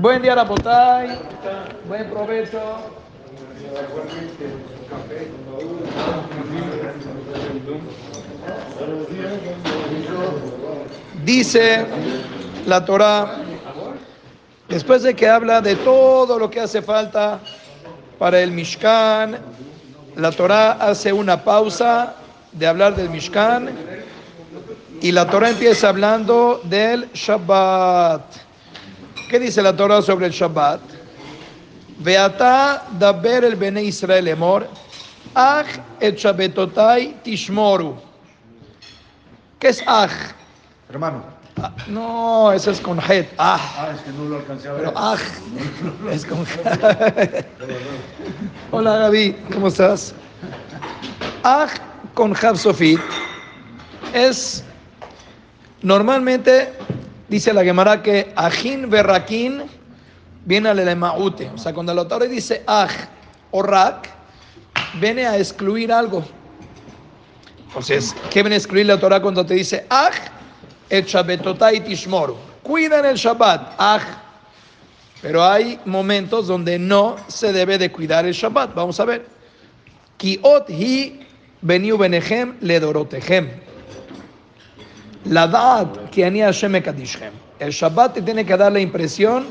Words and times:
Buen 0.00 0.22
día, 0.22 0.36
Rapotay. 0.36 1.18
Buen 1.88 2.08
provecho. 2.08 2.60
Dice 11.24 11.84
la 12.66 12.84
Torah, 12.84 13.38
después 14.68 15.02
de 15.02 15.16
que 15.16 15.28
habla 15.28 15.60
de 15.60 15.74
todo 15.74 16.38
lo 16.38 16.48
que 16.48 16.60
hace 16.60 16.80
falta 16.80 17.40
para 18.20 18.40
el 18.40 18.52
Mishkan, 18.52 19.36
la 20.14 20.30
Torah 20.30 20.74
hace 20.74 21.12
una 21.12 21.42
pausa 21.42 22.14
de 22.52 22.68
hablar 22.68 22.94
del 22.94 23.10
Mishkan 23.10 23.68
y 25.00 25.10
la 25.10 25.28
Torah 25.28 25.50
empieza 25.50 25.88
hablando 25.88 26.60
del 26.62 27.10
Shabbat. 27.14 28.47
¿Qué 29.28 29.38
dice 29.38 29.62
la 29.62 29.76
Torah 29.76 30.00
sobre 30.02 30.26
el 30.26 30.32
Shabbat? 30.32 30.80
Veata 32.00 32.86
daber 32.98 33.44
el 33.44 33.56
bene 33.56 33.82
Israel 33.82 34.28
emor, 34.28 34.66
ach 35.34 35.66
et 36.00 36.16
Shabbatotai 36.16 37.16
tishmoru. 37.22 37.96
¿Qué 39.58 39.68
es 39.68 39.82
aj? 39.86 40.10
Hermano. 40.88 41.24
Ah, 41.60 41.72
no, 41.88 42.52
eso 42.52 42.70
es 42.70 42.80
con 42.80 43.00
het. 43.00 43.28
Ah, 43.36 43.58
Ah, 43.76 43.90
es 43.92 44.00
que 44.02 44.12
no 44.12 44.24
lo 44.26 44.36
alcancé 44.36 44.68
a 44.68 44.72
ver. 44.74 44.84
pero 44.84 44.96
aj 44.96 45.20
es 46.12 46.24
con 46.24 46.46
Hola 48.70 48.96
Gaby, 48.98 49.36
¿cómo 49.52 49.66
estás? 49.68 50.14
Aj 51.42 51.70
con 52.14 52.32
Jav 52.32 52.56
Sofit 52.56 53.00
es 54.14 54.62
normalmente 55.82 56.72
dice 57.28 57.52
la 57.52 57.62
Gemara 57.62 58.02
que 58.02 58.32
ajin 58.34 58.88
verrakin 58.90 59.62
viene 60.44 60.68
al 60.68 60.78
elemaute. 60.78 61.50
O 61.54 61.58
sea, 61.58 61.72
cuando 61.72 61.94
la 61.94 62.08
Torah 62.08 62.26
dice 62.26 62.62
aj 62.66 62.90
o 63.50 63.62
rak, 63.62 64.08
viene 64.94 65.26
a 65.26 65.36
excluir 65.36 65.92
algo. 65.92 66.24
Entonces, 67.66 68.14
¿qué 68.30 68.42
viene 68.42 68.54
a 68.56 68.58
excluir 68.58 68.86
la 68.86 68.98
Torah 68.98 69.20
cuando 69.20 69.44
te 69.44 69.54
dice 69.54 69.86
aj 69.90 70.14
et 70.88 71.06
shabbatotai 71.06 71.80
tishmoru? 71.80 72.36
Cuidan 72.62 73.04
el 73.04 73.16
Shabbat, 73.16 73.74
aj. 73.78 74.02
Pero 75.22 75.42
hay 75.44 75.80
momentos 75.84 76.46
donde 76.46 76.78
no 76.78 77.16
se 77.26 77.52
debe 77.52 77.78
de 77.78 77.90
cuidar 77.90 78.26
el 78.26 78.32
Shabbat. 78.32 78.74
Vamos 78.74 79.00
a 79.00 79.04
ver. 79.04 79.26
Kiot 80.16 80.68
hi 80.68 81.26
beniu 81.62 81.96
benechem 81.96 82.56
ledorotechem. 82.60 83.67
La 85.24 85.46
dad 85.46 86.10
que 86.10 86.24
ani 86.24 86.40
Hashem. 86.40 86.74
El 87.58 87.70
Shabbat 87.70 88.14
te 88.14 88.22
tiene 88.22 88.46
que 88.46 88.56
dar 88.56 88.72
la 88.72 88.80
impresión 88.80 89.48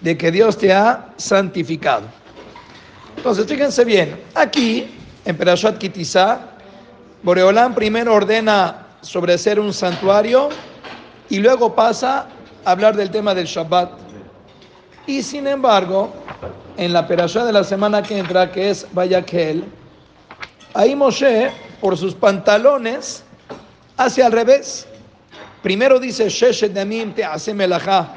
de 0.00 0.16
que 0.16 0.30
Dios 0.30 0.56
te 0.56 0.72
ha 0.72 1.12
santificado. 1.16 2.06
Entonces, 3.16 3.46
fíjense 3.46 3.84
bien, 3.84 4.18
aquí 4.34 4.86
en 5.24 5.36
Perashat 5.36 5.78
Kitizá, 5.78 6.40
Boreolán 7.22 7.74
primero 7.74 8.14
ordena 8.14 8.86
sobre 9.02 9.36
ser 9.36 9.60
un 9.60 9.74
santuario 9.74 10.48
y 11.28 11.38
luego 11.38 11.74
pasa 11.74 12.28
a 12.64 12.70
hablar 12.70 12.96
del 12.96 13.10
tema 13.10 13.34
del 13.34 13.46
Shabbat. 13.46 13.92
Y 15.06 15.22
sin 15.22 15.46
embargo, 15.46 16.12
en 16.76 16.92
la 16.92 17.06
Perashá 17.06 17.44
de 17.44 17.52
la 17.52 17.64
semana 17.64 18.02
que 18.02 18.18
entra, 18.18 18.50
que 18.50 18.70
es 18.70 18.86
Vayakel, 18.92 19.64
ahí 20.72 20.96
Moshe, 20.96 21.50
por 21.80 21.98
sus 21.98 22.14
pantalones, 22.14 23.22
hace 23.96 24.22
al 24.22 24.32
revés. 24.32 24.86
Primero 25.62 26.00
dice, 26.00 26.28
Sheshet 26.28 26.72
Damim 26.72 27.12
te 27.12 27.22
hace 27.22 27.52
melajá, 27.52 28.14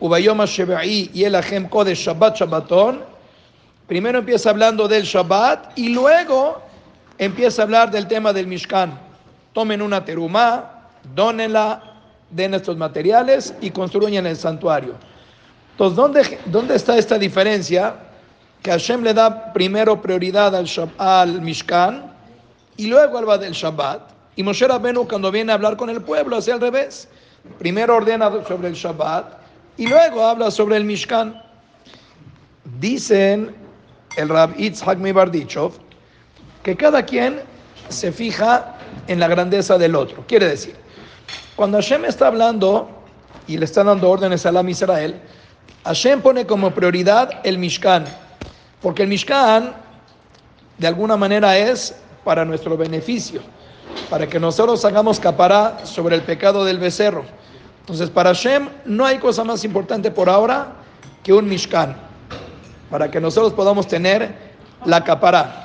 Ubayom 0.00 0.44
Shebai 0.44 1.10
y 1.12 1.24
Elachem 1.24 1.68
Kodesh 1.68 2.04
Shabbat 2.06 2.36
Shabbaton. 2.36 3.02
Primero 3.88 4.18
empieza 4.18 4.50
hablando 4.50 4.86
del 4.86 5.02
Shabbat 5.02 5.76
y 5.76 5.88
luego 5.88 6.62
empieza 7.18 7.62
a 7.62 7.64
hablar 7.64 7.90
del 7.90 8.06
tema 8.06 8.32
del 8.32 8.46
Mishkan. 8.46 8.96
Tomen 9.52 9.82
una 9.82 10.04
terumá, 10.04 10.88
dónenla, 11.14 11.82
den 12.30 12.54
estos 12.54 12.76
materiales 12.76 13.54
y 13.60 13.70
construyan 13.70 14.26
el 14.26 14.36
santuario. 14.36 14.94
Entonces, 15.72 15.96
¿dónde, 15.96 16.38
¿dónde 16.46 16.76
está 16.76 16.96
esta 16.96 17.18
diferencia? 17.18 17.96
Que 18.62 18.70
Hashem 18.70 19.02
le 19.02 19.14
da 19.14 19.52
primero 19.52 20.00
prioridad 20.00 20.54
al, 20.54 20.68
al 20.98 21.40
Mishkan 21.40 22.12
y 22.76 22.86
luego 22.86 23.18
habla 23.18 23.38
del 23.38 23.52
Shabbat. 23.52 24.17
Y 24.38 24.44
Moshe 24.44 24.68
Rabbeinu 24.68 25.08
cuando 25.08 25.32
viene 25.32 25.50
a 25.50 25.56
hablar 25.56 25.76
con 25.76 25.90
el 25.90 26.00
pueblo 26.00 26.36
hace 26.36 26.52
al 26.52 26.60
revés. 26.60 27.08
Primero 27.58 27.96
ordena 27.96 28.30
sobre 28.46 28.68
el 28.68 28.74
Shabbat 28.74 29.32
y 29.76 29.88
luego 29.88 30.24
habla 30.24 30.52
sobre 30.52 30.76
el 30.76 30.84
Mishkan. 30.84 31.42
Dicen 32.78 33.52
el 34.16 34.28
Rab 34.28 34.54
Yitzhak 34.56 34.98
Mibardichov 34.98 35.72
que 36.62 36.76
cada 36.76 37.04
quien 37.04 37.40
se 37.88 38.12
fija 38.12 38.76
en 39.08 39.18
la 39.18 39.26
grandeza 39.26 39.76
del 39.76 39.96
otro. 39.96 40.24
Quiere 40.28 40.46
decir, 40.46 40.76
cuando 41.56 41.78
Hashem 41.78 42.04
está 42.04 42.28
hablando 42.28 42.88
y 43.48 43.58
le 43.58 43.64
está 43.64 43.82
dando 43.82 44.08
órdenes 44.08 44.46
a 44.46 44.52
la 44.52 44.62
Israel, 44.70 45.20
Hashem 45.82 46.22
pone 46.22 46.46
como 46.46 46.70
prioridad 46.70 47.40
el 47.42 47.58
Mishkan, 47.58 48.04
porque 48.82 49.02
el 49.02 49.08
Mishkan 49.08 49.74
de 50.78 50.86
alguna 50.86 51.16
manera 51.16 51.58
es 51.58 51.96
para 52.22 52.44
nuestro 52.44 52.76
beneficio, 52.76 53.42
para 54.10 54.26
que 54.26 54.40
nosotros 54.40 54.84
hagamos 54.84 55.20
capará 55.20 55.84
sobre 55.84 56.16
el 56.16 56.22
pecado 56.22 56.64
del 56.64 56.78
becerro. 56.78 57.24
Entonces, 57.80 58.10
para 58.10 58.30
Hashem 58.30 58.68
no 58.84 59.04
hay 59.04 59.18
cosa 59.18 59.44
más 59.44 59.64
importante 59.64 60.10
por 60.10 60.28
ahora 60.28 60.74
que 61.22 61.32
un 61.32 61.48
Mishkan, 61.48 61.96
para 62.90 63.10
que 63.10 63.20
nosotros 63.20 63.52
podamos 63.52 63.86
tener 63.86 64.34
la 64.84 65.02
capará. 65.02 65.64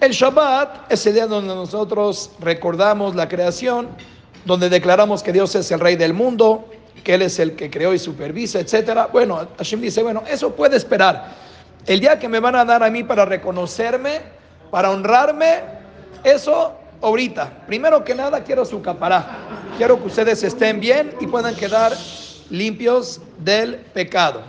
El 0.00 0.12
Shabbat 0.12 0.92
es 0.92 1.06
el 1.06 1.14
día 1.14 1.26
donde 1.26 1.54
nosotros 1.54 2.30
recordamos 2.40 3.14
la 3.14 3.28
creación, 3.28 3.88
donde 4.44 4.68
declaramos 4.68 5.22
que 5.22 5.32
Dios 5.32 5.54
es 5.54 5.70
el 5.70 5.80
rey 5.80 5.96
del 5.96 6.12
mundo, 6.12 6.68
que 7.02 7.14
Él 7.14 7.22
es 7.22 7.38
el 7.38 7.56
que 7.56 7.70
creó 7.70 7.94
y 7.94 7.98
supervisa, 7.98 8.60
etc. 8.60 9.08
Bueno, 9.12 9.46
Hashem 9.56 9.80
dice, 9.80 10.02
bueno, 10.02 10.22
eso 10.28 10.54
puede 10.54 10.76
esperar. 10.76 11.34
El 11.86 12.00
día 12.00 12.18
que 12.18 12.28
me 12.28 12.40
van 12.40 12.56
a 12.56 12.64
dar 12.64 12.82
a 12.82 12.90
mí 12.90 13.04
para 13.04 13.24
reconocerme, 13.24 14.20
para 14.70 14.90
honrarme, 14.90 15.60
eso 16.24 16.72
ahorita. 17.04 17.66
Primero 17.66 18.02
que 18.02 18.14
nada 18.14 18.42
quiero 18.42 18.64
su 18.64 18.80
capará. 18.80 19.26
Quiero 19.76 19.98
que 19.98 20.06
ustedes 20.06 20.42
estén 20.42 20.80
bien 20.80 21.14
y 21.20 21.26
puedan 21.26 21.54
quedar 21.54 21.92
limpios 22.50 23.20
del 23.38 23.76
pecado. 23.76 24.42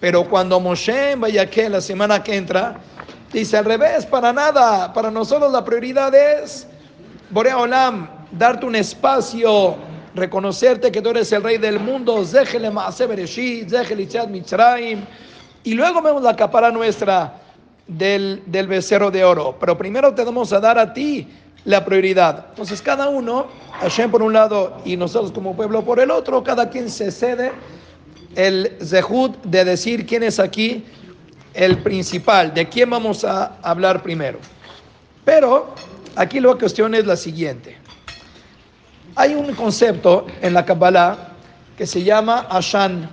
Pero 0.00 0.28
cuando 0.28 0.60
Moshe 0.60 1.14
vaya 1.16 1.48
que 1.48 1.68
la 1.68 1.80
semana 1.80 2.22
que 2.22 2.36
entra, 2.36 2.76
dice 3.32 3.56
al 3.56 3.64
revés, 3.64 4.04
para 4.04 4.32
nada. 4.32 4.92
Para 4.92 5.10
nosotros 5.10 5.50
la 5.50 5.64
prioridad 5.64 6.14
es, 6.14 6.66
Borea 7.30 7.58
Olam, 7.58 8.08
darte 8.30 8.66
un 8.66 8.76
espacio, 8.76 9.76
reconocerte 10.14 10.92
que 10.92 11.00
tú 11.00 11.10
eres 11.10 11.32
el 11.32 11.42
rey 11.42 11.58
del 11.58 11.80
mundo, 11.80 12.24
Zéjele 12.24 12.70
Maase 12.70 13.06
Bereshit, 13.06 13.72
Mitzrayim. 14.28 15.00
Y 15.62 15.74
luego 15.74 16.02
vemos 16.02 16.22
la 16.22 16.36
capara 16.36 16.70
nuestra 16.70 17.40
del, 17.86 18.42
del 18.46 18.66
becerro 18.66 19.10
de 19.10 19.24
oro. 19.24 19.56
Pero 19.58 19.78
primero 19.78 20.14
te 20.14 20.24
vamos 20.24 20.52
a 20.52 20.60
dar 20.60 20.78
a 20.78 20.92
ti 20.92 21.26
la 21.64 21.84
prioridad. 21.84 22.46
Entonces 22.50 22.82
cada 22.82 23.08
uno, 23.08 23.46
Hashem 23.80 24.10
por 24.10 24.22
un 24.22 24.32
lado 24.32 24.80
y 24.84 24.96
nosotros 24.96 25.32
como 25.32 25.56
pueblo 25.56 25.84
por 25.84 26.00
el 26.00 26.10
otro, 26.10 26.42
cada 26.42 26.68
quien 26.68 26.90
se 26.90 27.10
cede 27.10 27.52
el 28.36 28.76
zehut 28.82 29.36
de 29.44 29.64
decir 29.64 30.06
quién 30.06 30.22
es 30.22 30.38
aquí 30.38 30.84
el 31.54 31.78
principal, 31.78 32.52
de 32.52 32.68
quién 32.68 32.90
vamos 32.90 33.24
a 33.24 33.56
hablar 33.62 34.02
primero. 34.02 34.38
Pero 35.24 35.74
aquí 36.16 36.40
la 36.40 36.54
cuestión 36.54 36.94
es 36.94 37.06
la 37.06 37.16
siguiente. 37.16 37.78
Hay 39.16 39.34
un 39.34 39.54
concepto 39.54 40.26
en 40.42 40.54
la 40.54 40.64
Kabbalah 40.64 41.28
que 41.78 41.86
se 41.86 42.02
llama 42.02 42.46
Ashan. 42.50 43.08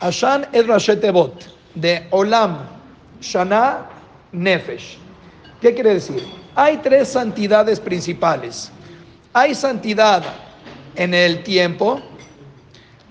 Ashan 0.00 0.46
es 0.52 0.66
Rashetebot, 0.66 1.44
de 1.74 2.06
Olam, 2.10 2.58
Shana, 3.20 3.86
Nefesh. 4.32 4.98
¿Qué 5.60 5.74
quiere 5.74 5.94
decir? 5.94 6.39
Hay 6.54 6.78
tres 6.78 7.08
santidades 7.08 7.80
principales. 7.80 8.70
Hay 9.32 9.54
santidad 9.54 10.22
en 10.96 11.14
el 11.14 11.42
tiempo, 11.44 12.00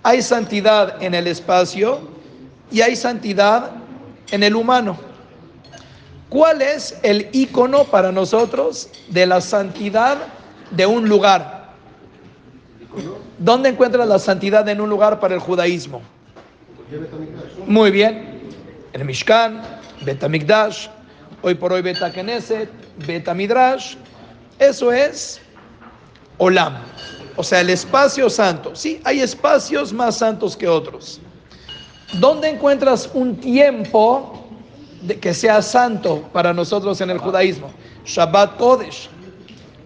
hay 0.03 0.21
santidad 0.21 1.01
en 1.01 1.13
el 1.13 1.27
espacio 1.27 1.99
y 2.71 2.81
hay 2.81 2.95
santidad 2.95 3.71
en 4.31 4.43
el 4.43 4.55
humano. 4.55 4.97
¿Cuál 6.29 6.61
es 6.61 6.97
el 7.01 7.27
icono 7.31 7.85
para 7.85 8.11
nosotros 8.11 8.89
de 9.09 9.25
la 9.25 9.41
santidad 9.41 10.17
de 10.71 10.85
un 10.85 11.09
lugar? 11.09 11.69
¿Dónde 13.39 13.69
encuentra 13.69 14.05
la 14.05 14.19
santidad 14.19 14.67
en 14.67 14.81
un 14.81 14.89
lugar 14.89 15.19
para 15.19 15.33
el 15.33 15.39
judaísmo? 15.39 16.01
Muy 17.65 17.91
bien. 17.91 18.39
El 18.93 19.05
Mishkan, 19.05 19.61
Betamikdash, 20.03 20.87
hoy 21.41 21.55
por 21.55 21.71
hoy 21.73 21.81
Beta 21.81 22.11
Knesset, 22.99 23.07
Beta 23.07 23.33
Midrash. 23.33 23.95
Eso 24.59 24.91
es 24.91 25.39
Olam. 26.37 26.77
O 27.35 27.43
sea, 27.43 27.61
el 27.61 27.69
espacio 27.69 28.29
santo. 28.29 28.75
Sí, 28.75 28.99
hay 29.03 29.21
espacios 29.21 29.93
más 29.93 30.17
santos 30.17 30.57
que 30.57 30.67
otros. 30.67 31.21
¿Dónde 32.13 32.49
encuentras 32.49 33.09
un 33.13 33.37
tiempo 33.37 34.47
que 35.21 35.33
sea 35.33 35.61
santo 35.61 36.27
para 36.33 36.53
nosotros 36.53 36.99
en 37.01 37.11
el 37.11 37.17
judaísmo? 37.17 37.71
Shabbat 38.05 38.57
Kodesh. 38.57 39.09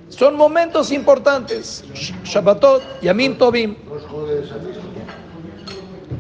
Son 0.10 0.36
momentos 0.36 0.92
importantes. 0.92 1.84
Shabbatot, 2.24 2.84
Yamim 3.02 3.38
Tovim. 3.38 3.76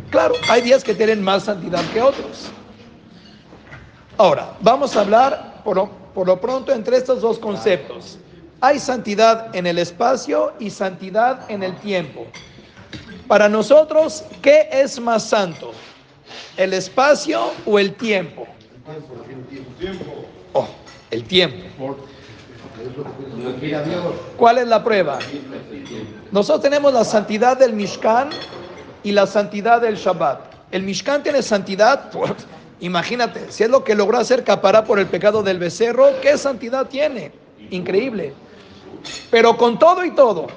Claro, 0.10 0.36
hay 0.50 0.62
días 0.62 0.84
que 0.84 0.94
tienen 0.94 1.24
más 1.24 1.44
santidad 1.44 1.84
que 1.92 2.02
otros. 2.02 2.52
Ahora, 4.18 4.56
vamos 4.62 4.96
a 4.96 5.02
hablar 5.02 5.62
por, 5.64 5.90
por 6.14 6.28
lo 6.28 6.40
pronto 6.40 6.72
entre 6.72 6.98
estos 6.98 7.22
dos 7.22 7.40
conceptos. 7.40 8.18
Hay 8.62 8.80
santidad 8.80 9.54
en 9.56 9.68
el 9.68 9.78
espacio 9.78 10.54
y 10.60 10.70
santidad 10.70 11.50
en 11.50 11.64
el 11.64 11.76
tiempo. 11.78 12.26
Para 13.28 13.50
nosotros, 13.50 14.24
¿qué 14.42 14.70
es 14.72 15.00
más 15.00 15.24
santo? 15.24 15.72
¿El 16.56 16.74
espacio 16.74 17.52
o 17.66 17.80
el 17.80 17.94
tiempo? 17.96 18.48
Oh, 20.54 20.68
el 21.12 21.24
tiempo. 21.26 21.98
¿Cuál 24.38 24.60
es 24.60 24.68
la 24.68 24.84
prueba? 24.84 25.20
Nosotros 26.32 26.62
tenemos 26.62 26.94
la 26.94 27.04
santidad 27.04 27.58
del 27.58 27.74
Mishkan 27.74 28.30
y 29.04 29.12
la 29.12 29.26
santidad 29.26 29.82
del 29.82 29.96
Shabbat. 29.96 30.54
El 30.72 30.84
Mishkan 30.84 31.22
tiene 31.24 31.42
santidad, 31.42 32.12
imagínate, 32.84 33.50
si 33.50 33.64
es 33.64 33.70
lo 33.70 33.84
que 33.84 33.96
logró 33.96 34.18
hacer 34.18 34.44
capará 34.44 34.84
por 34.84 35.00
el 35.00 35.08
pecado 35.08 35.42
del 35.42 35.58
becerro, 35.58 36.10
¿qué 36.22 36.38
santidad 36.38 36.88
tiene? 36.88 37.32
Increíble. 37.70 38.34
Pero 39.32 39.58
con 39.58 39.80
todo 39.80 40.04
y 40.04 40.12
todo, 40.12 40.48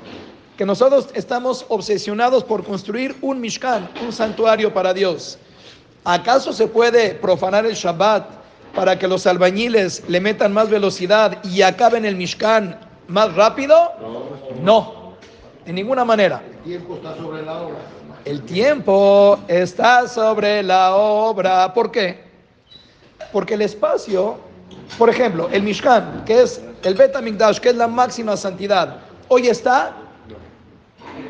que 0.56 0.67
nosotros 0.67 1.08
estamos 1.14 1.64
obsesionados 1.69 2.43
por 2.43 2.64
construir 2.64 3.17
un 3.20 3.40
Mishkan, 3.40 3.88
un 4.05 4.12
santuario 4.12 4.75
para 4.75 4.93
Dios. 4.93 5.38
¿Acaso 6.05 6.52
se 6.52 6.67
puede 6.67 7.14
profanar 7.14 7.64
el 7.64 7.75
Shabbat 7.75 8.28
para 8.75 8.99
que 8.99 9.06
los 9.08 9.26
albañiles 9.26 10.02
le 10.08 10.20
metan 10.20 10.52
más 10.52 10.69
velocidad 10.69 11.43
y 11.44 11.62
acaben 11.62 12.05
el 12.05 12.17
Mishkan 12.17 12.78
más 13.08 13.34
rápido? 13.34 13.93
No, 14.62 15.14
de 15.64 15.73
ninguna 15.73 16.05
manera. 16.05 16.43
El 16.44 16.62
tiempo 16.62 16.96
está 16.96 17.17
sobre 17.17 17.43
la 17.43 17.62
obra. 17.62 17.96
El 18.26 18.43
tiempo 18.43 19.38
está 19.46 20.08
sobre 20.08 20.61
la 20.61 20.96
obra. 20.96 21.73
¿Por 21.73 21.93
qué? 21.93 22.25
Porque 23.32 23.55
el 23.55 23.62
espacio, 23.62 24.37
por 24.99 25.08
ejemplo, 25.08 25.49
el 25.52 25.62
Mishkan, 25.62 26.25
que 26.25 26.43
es 26.43 26.61
el 26.82 26.94
Bet 26.94 27.14
HaMikdash, 27.14 27.61
que 27.61 27.69
es 27.69 27.76
la 27.76 27.87
máxima 27.87 28.37
santidad, 28.37 28.96
hoy 29.28 29.46
está. 29.46 29.94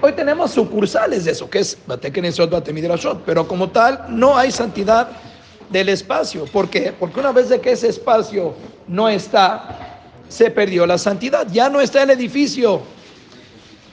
Hoy 0.00 0.12
tenemos 0.12 0.52
sucursales 0.52 1.26
de 1.26 1.32
eso, 1.32 1.50
que 1.50 1.58
es 1.58 1.76
pero 3.26 3.46
como 3.46 3.68
tal 3.68 4.06
no 4.08 4.34
hay 4.34 4.50
santidad 4.50 5.08
del 5.68 5.90
espacio. 5.90 6.46
¿Por 6.46 6.70
qué? 6.70 6.94
Porque 6.98 7.20
una 7.20 7.32
vez 7.32 7.52
que 7.60 7.72
ese 7.72 7.88
espacio 7.88 8.54
no 8.88 9.06
está, 9.10 9.98
se 10.30 10.50
perdió 10.50 10.86
la 10.86 10.96
santidad. 10.96 11.46
Ya 11.52 11.68
no 11.68 11.78
está 11.78 12.04
el 12.04 12.10
edificio. 12.10 12.80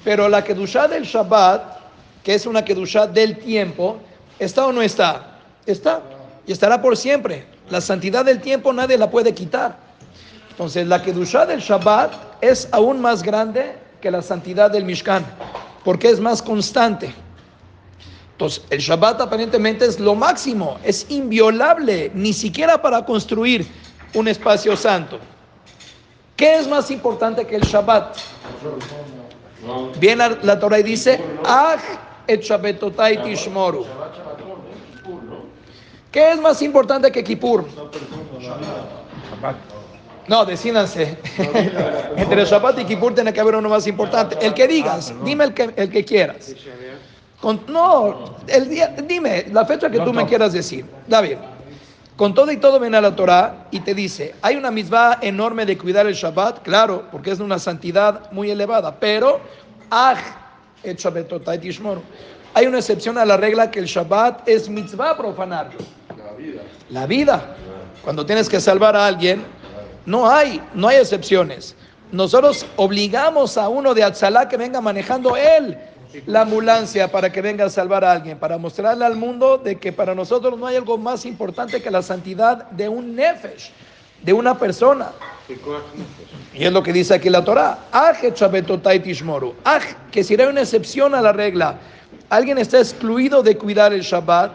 Pero 0.05 0.29
la 0.29 0.41
Kedushá 0.41 0.87
del 0.87 1.03
Shabbat, 1.03 1.82
que 2.23 2.33
es 2.33 2.45
una 2.45 2.63
Kedushá 2.63 3.05
del 3.05 3.37
tiempo, 3.37 3.97
¿está 4.39 4.65
o 4.65 4.71
no 4.71 4.81
está? 4.81 5.39
Está. 5.65 6.01
Y 6.47 6.51
estará 6.51 6.81
por 6.81 6.95
siempre. 6.97 7.45
La 7.69 7.81
santidad 7.81 8.25
del 8.25 8.41
tiempo 8.41 8.71
nadie 8.73 8.97
la 8.97 9.09
puede 9.09 9.33
quitar. 9.33 9.77
Entonces, 10.49 10.87
la 10.87 11.01
Kedushá 11.01 11.45
del 11.45 11.59
Shabbat 11.59 12.13
es 12.41 12.69
aún 12.71 13.01
más 13.01 13.23
grande 13.23 13.75
que 14.01 14.09
la 14.11 14.21
santidad 14.21 14.71
del 14.71 14.85
Mishkan, 14.85 15.25
porque 15.83 16.09
es 16.09 16.19
más 16.19 16.41
constante. 16.41 17.13
Entonces, 18.31 18.63
el 18.69 18.79
Shabbat 18.79 19.21
aparentemente 19.21 19.85
es 19.85 19.99
lo 19.99 20.15
máximo, 20.15 20.77
es 20.83 21.05
inviolable, 21.09 22.11
ni 22.13 22.33
siquiera 22.33 22.81
para 22.81 23.05
construir 23.05 23.65
un 24.13 24.27
espacio 24.27 24.75
santo. 24.77 25.19
¿Qué 26.35 26.55
es 26.55 26.67
más 26.67 26.89
importante 26.91 27.45
que 27.45 27.55
el 27.55 27.61
Shabbat? 27.61 28.17
Bien 29.99 30.17
la, 30.17 30.37
la 30.41 30.59
Torah 30.59 30.77
dice, 30.77 31.21
Aj 31.45 31.79
et 32.27 32.41
Shabbatotai 32.41 33.23
tishmoru. 33.23 33.85
¿Qué 36.11 36.31
es 36.31 36.39
más 36.39 36.61
importante 36.61 37.11
que 37.11 37.23
Kippur? 37.23 37.65
No, 40.27 40.45
decídanse. 40.45 41.17
Entre 42.15 42.45
Shabbat 42.45 42.79
y 42.79 42.85
Kippur 42.85 43.13
tiene 43.13 43.33
que 43.33 43.41
haber 43.41 43.55
uno 43.55 43.67
más 43.67 43.87
importante. 43.87 44.37
El 44.39 44.53
que 44.53 44.67
digas, 44.67 45.13
dime 45.25 45.45
el 45.45 45.53
que, 45.53 45.73
el 45.75 45.89
que 45.89 46.05
quieras. 46.05 46.53
Con- 47.41 47.61
no, 47.67 48.35
el 48.47 48.69
día, 48.69 48.95
dime 49.05 49.47
la 49.51 49.65
fecha 49.65 49.89
que 49.89 49.99
tú 49.99 50.13
me 50.13 50.25
quieras 50.25 50.53
decir. 50.53 50.85
David, 51.07 51.37
con 52.15 52.33
todo 52.33 52.51
y 52.51 52.57
todo 52.57 52.79
viene 52.79 52.97
a 52.97 53.01
la 53.01 53.15
Torah 53.15 53.65
y 53.71 53.79
te 53.79 53.93
dice, 53.93 54.35
hay 54.41 54.55
una 54.55 54.71
misma 54.71 55.17
enorme 55.19 55.65
de 55.65 55.77
cuidar 55.77 56.05
el 56.05 56.13
Shabbat, 56.13 56.61
claro, 56.61 57.05
porque 57.11 57.31
es 57.31 57.39
de 57.39 57.43
una 57.43 57.59
santidad 57.59 58.31
muy 58.31 58.51
elevada, 58.51 58.97
pero 58.99 59.41
aj 59.89 60.42
et. 60.83 61.05
Hay 62.55 62.67
una 62.67 62.77
excepción 62.77 63.17
a 63.17 63.25
la 63.25 63.37
regla 63.37 63.71
que 63.71 63.79
el 63.79 63.85
Shabbat 63.85 64.47
es 64.47 64.69
mitzvah 64.69 65.17
profanarlo. 65.17 65.79
La 66.89 67.07
vida. 67.07 67.55
Cuando 68.03 68.25
tienes 68.25 68.49
que 68.49 68.59
salvar 68.59 68.95
a 68.95 69.07
alguien, 69.07 69.43
no 70.05 70.29
hay, 70.29 70.61
no 70.73 70.87
hay 70.87 70.97
excepciones. 70.97 71.75
Nosotros 72.11 72.65
obligamos 72.75 73.57
a 73.57 73.69
uno 73.69 73.93
de 73.93 74.03
Atzalá 74.03 74.47
que 74.47 74.57
venga 74.57 74.81
manejando 74.81 75.35
él 75.35 75.77
la 76.25 76.41
ambulancia 76.41 77.11
para 77.11 77.31
que 77.31 77.41
venga 77.41 77.65
a 77.65 77.69
salvar 77.69 78.03
a 78.03 78.11
alguien, 78.11 78.37
para 78.37 78.57
mostrarle 78.57 79.05
al 79.05 79.15
mundo 79.15 79.57
de 79.57 79.79
que 79.79 79.91
para 79.91 80.13
nosotros 80.13 80.59
no 80.59 80.67
hay 80.67 80.75
algo 80.75 80.97
más 80.97 81.25
importante 81.25 81.81
que 81.81 81.89
la 81.89 82.01
santidad 82.01 82.69
de 82.71 82.87
un 82.87 83.15
nefesh, 83.15 83.71
de 84.23 84.33
una 84.33 84.57
persona. 84.57 85.11
Y 86.53 86.65
es 86.65 86.71
lo 86.71 86.81
que 86.81 86.93
dice 86.93 87.13
aquí 87.13 87.29
la 87.29 87.43
Torah. 87.43 87.77
Que 90.11 90.23
si 90.23 90.35
hay 90.39 90.47
una 90.47 90.61
excepción 90.61 91.13
a 91.13 91.21
la 91.21 91.33
regla, 91.33 91.77
alguien 92.29 92.57
está 92.57 92.79
excluido 92.79 93.43
de 93.43 93.57
cuidar 93.57 93.93
el 93.93 94.01
Shabbat, 94.01 94.51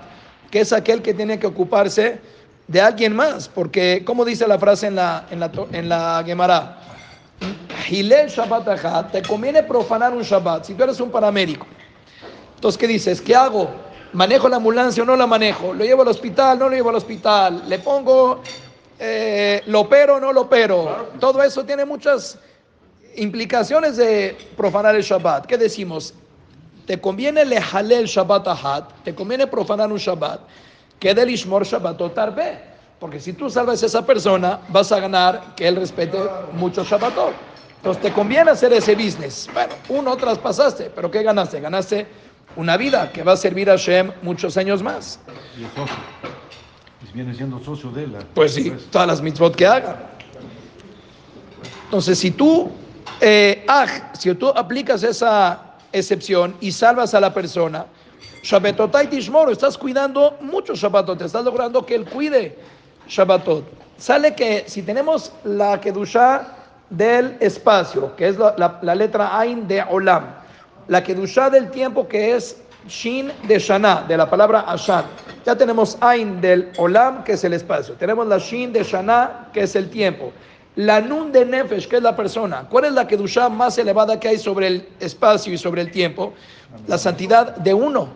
que 0.50 0.60
es 0.60 0.72
aquel 0.72 1.02
que 1.02 1.14
tiene 1.14 1.38
que 1.38 1.46
ocuparse 1.46 2.20
de 2.66 2.80
alguien 2.80 3.16
más, 3.16 3.48
porque 3.48 4.02
como 4.04 4.24
dice 4.24 4.46
la 4.46 4.58
frase 4.58 4.88
en 4.88 4.96
la, 4.96 5.26
en 5.30 5.40
la, 5.40 5.50
en 5.72 5.88
la 5.88 6.22
Gemara, 6.24 6.78
Hilel 7.88 8.28
Shabbat 8.28 9.12
te 9.12 9.22
conviene 9.22 9.62
profanar 9.62 10.12
un 10.12 10.22
Shabbat, 10.22 10.64
si 10.64 10.74
tú 10.74 10.84
eres 10.84 11.00
un 11.00 11.10
paramédico. 11.10 11.66
Entonces, 12.54 12.78
¿qué 12.78 12.86
dices? 12.86 13.20
¿Qué 13.20 13.34
hago? 13.34 13.70
¿Manejo 14.12 14.48
la 14.48 14.56
ambulancia 14.56 15.02
o 15.02 15.06
no 15.06 15.16
la 15.16 15.26
manejo? 15.26 15.72
¿Lo 15.72 15.84
llevo 15.84 16.02
al 16.02 16.08
hospital? 16.08 16.58
¿No 16.58 16.68
lo 16.68 16.74
llevo 16.74 16.90
al 16.90 16.96
hospital? 16.96 17.62
¿Le 17.68 17.78
pongo, 17.78 18.42
eh, 18.98 19.62
lo 19.66 19.80
opero 19.80 20.16
o 20.16 20.20
no 20.20 20.32
lo 20.32 20.42
opero? 20.42 21.10
Todo 21.20 21.42
eso 21.42 21.64
tiene 21.64 21.84
muchas 21.84 22.38
implicaciones 23.16 23.96
de 23.96 24.36
profanar 24.56 24.94
el 24.94 25.02
Shabbat. 25.02 25.46
¿Qué 25.46 25.58
decimos? 25.58 26.14
Te 26.86 27.00
conviene 27.00 27.44
lejalel 27.44 28.06
Shabbat 28.06 28.48
ahat, 28.48 28.90
te 29.04 29.14
conviene 29.14 29.46
profanar 29.46 29.92
un 29.92 29.98
Shabbat, 29.98 30.40
que 30.98 31.14
del 31.14 31.30
Ishmor 31.30 31.64
Shabbatot 31.64 32.14
tarbe. 32.14 32.58
Porque 32.98 33.20
si 33.20 33.32
tú 33.32 33.48
salvas 33.48 33.82
a 33.82 33.86
esa 33.86 34.04
persona, 34.04 34.60
vas 34.68 34.90
a 34.90 34.98
ganar 34.98 35.54
que 35.54 35.68
él 35.68 35.76
respete 35.76 36.18
mucho 36.52 36.82
Shabbatot. 36.84 37.32
Entonces 37.76 38.02
te 38.02 38.12
conviene 38.12 38.50
hacer 38.50 38.72
ese 38.72 38.94
business. 38.94 39.48
Bueno, 39.52 39.74
uno 39.88 40.16
traspasaste, 40.16 40.90
pero 40.94 41.10
¿qué 41.10 41.22
ganaste? 41.22 41.60
Ganaste 41.60 42.06
una 42.56 42.76
vida 42.76 43.12
que 43.12 43.22
va 43.22 43.32
a 43.32 43.36
servir 43.36 43.70
a 43.70 43.76
Shem 43.76 44.10
muchos 44.22 44.56
años 44.56 44.82
más. 44.82 45.20
Viene 47.14 47.34
siendo 47.34 47.58
socio 47.64 47.90
de 47.90 48.04
él. 48.04 48.12
Pues 48.34 48.54
sí, 48.54 48.72
todas 48.90 49.06
las 49.08 49.22
mitzvot 49.22 49.54
que 49.56 49.66
haga. 49.66 49.96
Entonces, 51.84 52.18
si 52.18 52.30
tú, 52.30 52.70
eh, 53.20 53.64
aj, 53.66 53.90
si 54.18 54.34
tú 54.34 54.48
aplicas 54.48 55.02
esa 55.02 55.62
excepción 55.92 56.54
y 56.60 56.70
salvas 56.70 57.14
a 57.14 57.20
la 57.20 57.32
persona, 57.32 57.86
Shabbatotai 58.42 59.08
Tishmoro, 59.08 59.50
estás 59.50 59.76
cuidando 59.78 60.36
mucho 60.40 60.74
Shabbatot, 60.74 61.20
estás 61.22 61.44
logrando 61.44 61.84
que 61.84 61.94
él 61.94 62.04
cuide 62.04 62.58
Shabbatot. 63.08 63.64
Sale 63.96 64.34
que 64.34 64.64
si 64.68 64.82
tenemos 64.82 65.32
la 65.44 65.80
Kedushá 65.80 66.54
del 66.90 67.36
espacio, 67.40 68.14
que 68.16 68.28
es 68.28 68.38
la, 68.38 68.54
la- 68.58 68.78
la 68.82 68.94
letra 68.94 69.36
Ain 69.38 69.66
de 69.66 69.82
Olam, 69.82 70.24
la 70.88 71.02
Kedushá 71.02 71.50
del 71.50 71.70
tiempo 71.70 72.06
que 72.06 72.36
es 72.36 72.58
Shin 72.88 73.30
de 73.46 73.58
Shana, 73.58 74.04
de 74.08 74.16
la 74.16 74.28
palabra 74.28 74.64
Ashan. 74.66 75.04
Ya 75.44 75.56
tenemos 75.56 75.96
Ain 76.00 76.40
del 76.40 76.72
Olam, 76.78 77.22
que 77.24 77.32
es 77.32 77.44
el 77.44 77.52
espacio. 77.52 77.94
Tenemos 77.94 78.26
la 78.26 78.38
Shin 78.38 78.72
de 78.72 78.82
Shana, 78.82 79.48
que 79.52 79.62
es 79.62 79.76
el 79.76 79.88
tiempo. 79.90 80.32
La 80.76 81.00
Nun 81.00 81.32
de 81.32 81.44
Nefesh, 81.44 81.88
que 81.88 81.96
es 81.96 82.02
la 82.02 82.16
persona. 82.16 82.66
¿Cuál 82.68 82.86
es 82.86 82.92
la 82.92 83.06
Kedushá 83.06 83.48
más 83.48 83.78
elevada 83.78 84.18
que 84.18 84.28
hay 84.28 84.38
sobre 84.38 84.66
el 84.66 84.88
espacio 85.00 85.52
y 85.52 85.58
sobre 85.58 85.82
el 85.82 85.90
tiempo? 85.90 86.32
La 86.86 86.98
santidad 86.98 87.56
de 87.56 87.74
uno. 87.74 88.08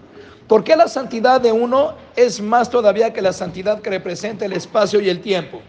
¿Por 0.46 0.64
qué 0.64 0.76
la 0.76 0.88
santidad 0.88 1.40
de 1.40 1.52
uno 1.52 1.94
es 2.14 2.40
más 2.40 2.68
todavía 2.70 3.12
que 3.12 3.22
la 3.22 3.32
santidad 3.32 3.80
que 3.80 3.90
representa 3.90 4.44
el 4.44 4.52
espacio 4.52 5.00
y 5.00 5.08
el 5.08 5.20
tiempo? 5.20 5.60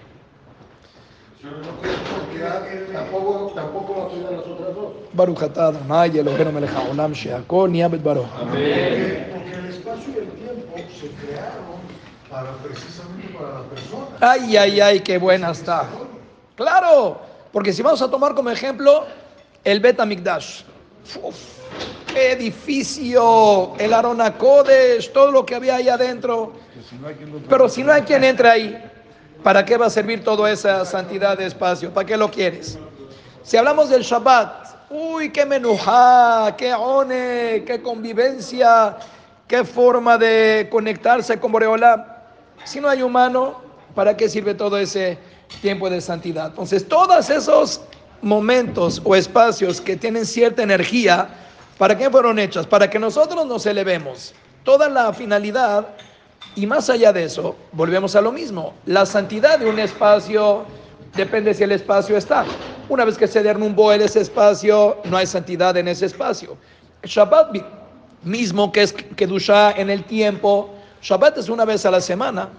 Tampoco, 2.94 3.52
tampoco 3.56 3.96
va 3.96 4.06
a 4.06 4.08
cuidar 4.10 4.32
las 4.34 4.42
otras 4.42 4.60
dos. 4.60 4.63
Barujatá 5.14 5.72
y 7.72 7.82
Abed 7.82 8.02
Baruch. 8.02 8.26
Amén. 8.40 9.28
Porque 9.32 9.52
el 9.52 9.66
espacio 9.66 10.14
y 10.14 10.18
el 10.18 10.30
tiempo 10.32 10.78
se 11.00 11.08
crearon 11.26 11.80
para 12.30 12.52
precisamente 12.64 13.28
para 13.34 13.60
la 13.60 13.64
persona. 13.64 14.06
Ay, 14.20 14.58
ay, 14.58 14.82
ay, 14.82 15.00
qué 15.02 15.18
buena 15.18 15.52
está. 15.52 15.88
Claro, 16.56 17.20
porque 17.52 17.74
si 17.74 17.82
vamos 17.82 18.02
a 18.02 18.10
tomar 18.10 18.34
como 18.34 18.50
ejemplo 18.50 19.06
el 19.64 19.80
Beta 19.80 20.06
Mikdash. 20.06 20.64
Uf, 21.22 21.36
qué 22.08 22.32
edificio, 22.34 23.74
el 23.78 23.94
Aronacodes, 23.94 25.12
todo 25.12 25.32
lo 25.32 25.46
que 25.46 25.56
había 25.56 25.76
ahí 25.76 25.90
adentro. 25.90 26.54
Pero 27.50 27.70
si 27.70 27.84
no 27.84 27.92
hay 27.92 28.04
quien 28.04 28.24
entre 28.24 28.50
ahí, 28.50 28.92
¿para 29.44 29.66
qué 29.66 29.78
va 29.78 29.88
a 29.88 29.90
servir 29.90 30.24
toda 30.24 30.52
esa 30.52 30.86
santidad 30.86 31.38
de 31.38 31.46
espacio? 31.46 31.94
¿Para 31.94 32.06
qué 32.06 32.18
lo 32.18 32.32
quieres? 32.32 32.78
Si 33.44 33.58
hablamos 33.58 33.90
del 33.90 34.04
Shabbat, 34.04 34.63
uy, 34.94 35.30
qué 35.32 35.46
menujá, 35.46 36.56
qué 36.56 36.74
one, 36.74 37.64
qué 37.66 37.82
convivencia, 37.82 38.96
qué 39.48 39.64
forma 39.64 40.18
de 40.18 40.68
conectarse 40.72 41.40
con 41.40 41.52
Boreolam. 41.52 42.06
Si 42.64 42.80
no 42.80 42.88
hay 42.88 43.02
humano, 43.02 43.62
¿para 43.96 44.16
qué 44.16 44.30
sirve 44.30 44.54
todo 44.54 44.78
ese 44.78 45.18
tiempo 45.62 45.90
de 45.90 46.00
santidad? 46.00 46.48
Entonces, 46.48 46.88
todos 46.88 47.30
esos 47.32 47.82
momentos 48.22 49.02
o 49.04 49.16
espacios 49.16 49.82
que 49.82 49.96
tienen 49.96 50.26
cierta 50.26 50.62
energía, 50.62 51.28
¿para 51.80 51.98
qué 51.98 52.10
fueron 52.10 52.38
hechas? 52.38 52.68
Para 52.68 52.88
que 52.90 53.00
nosotros 53.00 53.48
nos 53.48 53.66
elevemos. 53.66 54.34
Toda 54.64 54.90
la 54.90 55.12
finalidad, 55.12 55.88
y 56.56 56.68
más 56.68 56.90
allá 56.90 57.12
de 57.12 57.24
eso, 57.24 57.56
volvemos 57.72 58.16
a 58.16 58.22
lo 58.22 58.32
mismo. 58.32 58.76
La 58.86 59.08
santidad 59.08 59.58
de 59.58 59.68
un 59.68 59.80
espacio 59.80 60.66
depende 61.16 61.54
si 61.56 61.64
el 61.64 61.72
espacio 61.72 62.16
está. 62.16 62.46
Una 62.90 63.06
vez 63.06 63.18
que 63.18 63.28
se 63.28 63.42
derrumbó 63.42 63.92
ese 63.94 64.22
espacio, 64.22 64.98
no 65.06 65.18
hay 65.18 65.26
santidad 65.26 65.76
en 65.78 65.88
ese 65.88 66.06
espacio. 66.06 66.58
Shabbat 67.04 67.56
mismo, 68.24 68.72
que 68.72 68.84
es 68.84 68.94
Kedushá 68.94 69.72
en 69.72 69.90
el 69.90 70.04
tiempo, 70.04 70.70
Shabbat 71.02 71.38
es 71.38 71.50
una 71.50 71.66
vez 71.66 71.86
a 71.86 71.92
la 71.92 72.02
semana, 72.02 72.50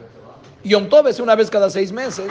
Yom 0.64 0.88
Tov 0.88 1.08
es 1.08 1.20
una 1.20 1.34
vez 1.34 1.50
cada 1.50 1.68
seis 1.68 1.92
meses, 1.92 2.30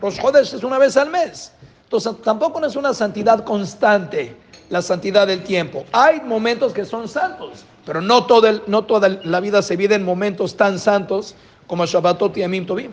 Rosh 0.00 0.20
Chodesh 0.20 0.54
es 0.54 0.64
una 0.64 0.78
vez 0.78 0.96
al 0.96 1.10
mes. 1.10 1.52
Entonces 1.84 2.12
tampoco 2.22 2.64
es 2.64 2.76
una 2.76 2.94
santidad 2.94 3.44
constante, 3.44 4.36
la 4.68 4.80
santidad 4.80 5.26
del 5.26 5.42
tiempo. 5.42 5.84
Hay 5.92 6.20
momentos 6.20 6.72
que 6.72 6.84
son 6.84 7.08
santos, 7.08 7.64
pero 7.84 8.00
no, 8.00 8.26
todo 8.26 8.62
no 8.66 8.84
toda 8.84 9.08
la 9.08 9.40
vida 9.40 9.62
se 9.62 9.76
vive 9.76 9.94
en 9.94 10.04
momentos 10.04 10.56
tan 10.56 10.78
santos 10.78 11.34
como 11.66 11.86
Shabbatot 11.86 12.36
y 12.36 12.42
Amim 12.42 12.66
Tovim. 12.66 12.92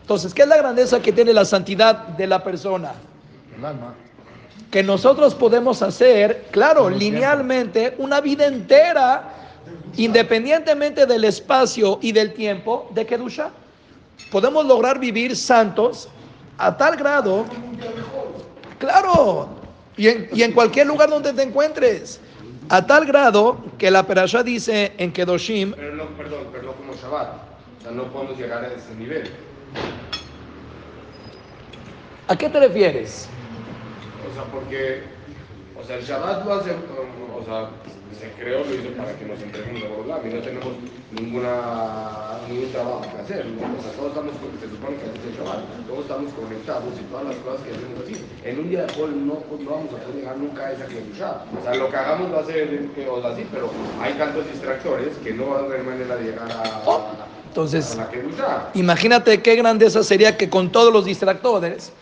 Entonces, 0.00 0.32
¿qué 0.32 0.42
es 0.42 0.48
la 0.48 0.56
grandeza 0.56 1.00
que 1.00 1.12
tiene 1.12 1.32
la 1.32 1.44
santidad 1.44 1.96
de 2.08 2.26
la 2.26 2.44
persona? 2.44 2.92
Que 4.70 4.82
nosotros 4.82 5.34
podemos 5.34 5.82
hacer, 5.82 6.46
claro, 6.50 6.90
linealmente, 6.90 7.94
una 7.98 8.20
vida 8.20 8.46
entera, 8.46 9.34
independientemente 9.96 11.06
del 11.06 11.24
espacio 11.24 11.98
y 12.02 12.12
del 12.12 12.34
tiempo, 12.34 12.90
de 12.94 13.06
Kedusha. 13.06 13.50
Podemos 14.30 14.66
lograr 14.66 14.98
vivir 14.98 15.36
santos 15.36 16.08
a 16.58 16.76
tal 16.76 16.96
grado, 16.96 17.44
claro, 18.78 19.48
y 19.96 20.08
en, 20.08 20.28
y 20.32 20.42
en 20.42 20.52
cualquier 20.52 20.86
lugar 20.86 21.08
donde 21.08 21.32
te 21.32 21.42
encuentres, 21.42 22.20
a 22.68 22.84
tal 22.84 23.06
grado 23.06 23.58
que 23.78 23.90
la 23.90 24.02
Perashá 24.02 24.42
dice 24.42 24.92
en 24.98 25.12
Kedoshim, 25.12 25.72
Pero 25.76 25.94
no, 25.94 26.06
perdón, 26.16 26.48
pero 26.50 26.64
no 26.64 26.72
como 26.72 26.94
Shabbat. 26.94 27.28
O 27.78 27.82
sea, 27.82 27.92
no 27.92 28.04
podemos 28.04 28.36
llegar 28.36 28.64
a 28.64 28.68
ese 28.68 28.94
nivel. 28.98 29.30
¿a 32.28 32.36
qué 32.36 32.48
te 32.48 32.60
refieres? 32.60 33.28
O 34.30 34.34
sea, 34.34 34.44
porque, 34.52 35.02
o 35.80 35.84
sea, 35.84 35.96
el 35.96 36.04
Shabbat 36.04 36.44
lo 36.44 36.54
hace, 36.54 36.70
o 36.72 37.44
sea, 37.44 37.70
se 38.18 38.30
creó, 38.42 38.64
lo 38.64 38.74
hizo 38.74 38.90
para 38.96 39.12
que 39.18 39.24
nos 39.26 39.40
entreguemos 39.42 39.82
a 39.84 39.88
Borolam 39.88 40.20
y 40.26 40.34
no 40.34 40.40
tenemos 40.40 40.72
ninguna, 41.12 42.40
ningún 42.48 42.72
trabajo 42.72 43.02
que 43.02 43.20
hacer. 43.22 43.44
¿no? 43.46 43.60
O 43.78 43.82
sea, 43.82 43.92
todos 43.92 44.08
estamos, 44.08 44.32
se 44.60 44.68
supone 44.70 44.96
que 44.96 45.04
el 45.04 45.34
Shabbat, 45.36 45.60
todos 45.86 46.00
estamos 46.00 46.32
conectados 46.32 46.94
y 46.98 47.02
todas 47.12 47.24
las 47.26 47.36
cosas 47.36 47.60
que 47.66 47.70
hacemos 47.76 47.96
así. 48.02 48.14
En 48.44 48.58
un 48.60 48.68
día 48.70 48.86
de 48.86 48.92
Paul 48.94 49.26
no, 49.26 49.34
pues, 49.34 49.60
no 49.60 49.70
vamos 49.70 49.88
a 49.92 49.96
poder 50.00 50.14
llegar 50.16 50.36
nunca 50.38 50.66
a 50.66 50.72
esa 50.72 50.86
Kedushá. 50.86 51.44
O 51.58 51.62
sea, 51.62 51.74
lo 51.74 51.90
que 51.90 51.96
hagamos 51.96 52.32
va 52.32 52.40
a 52.40 52.44
ser 52.46 52.56
eh, 52.96 53.08
o 53.10 53.20
sea, 53.20 53.30
así, 53.30 53.46
pero 53.52 53.70
hay 54.00 54.14
tantos 54.14 54.48
distractores 54.50 55.16
que 55.22 55.34
no 55.34 55.50
va 55.50 55.56
a 55.60 55.64
haber 55.64 55.82
manera 55.84 56.16
de 56.16 56.24
llegar 56.24 56.50
a, 56.50 56.82
Oh, 56.86 57.04
entonces- 57.48 57.92
a 57.94 58.02
la 58.02 58.08
Kedushá. 58.10 58.70
Imagínate 58.74 59.42
qué 59.42 59.56
grandeza 59.56 60.02
sería 60.02 60.36
que 60.38 60.48
con 60.48 60.72
todos 60.72 60.90
los 60.92 61.04
distractores 61.04 61.92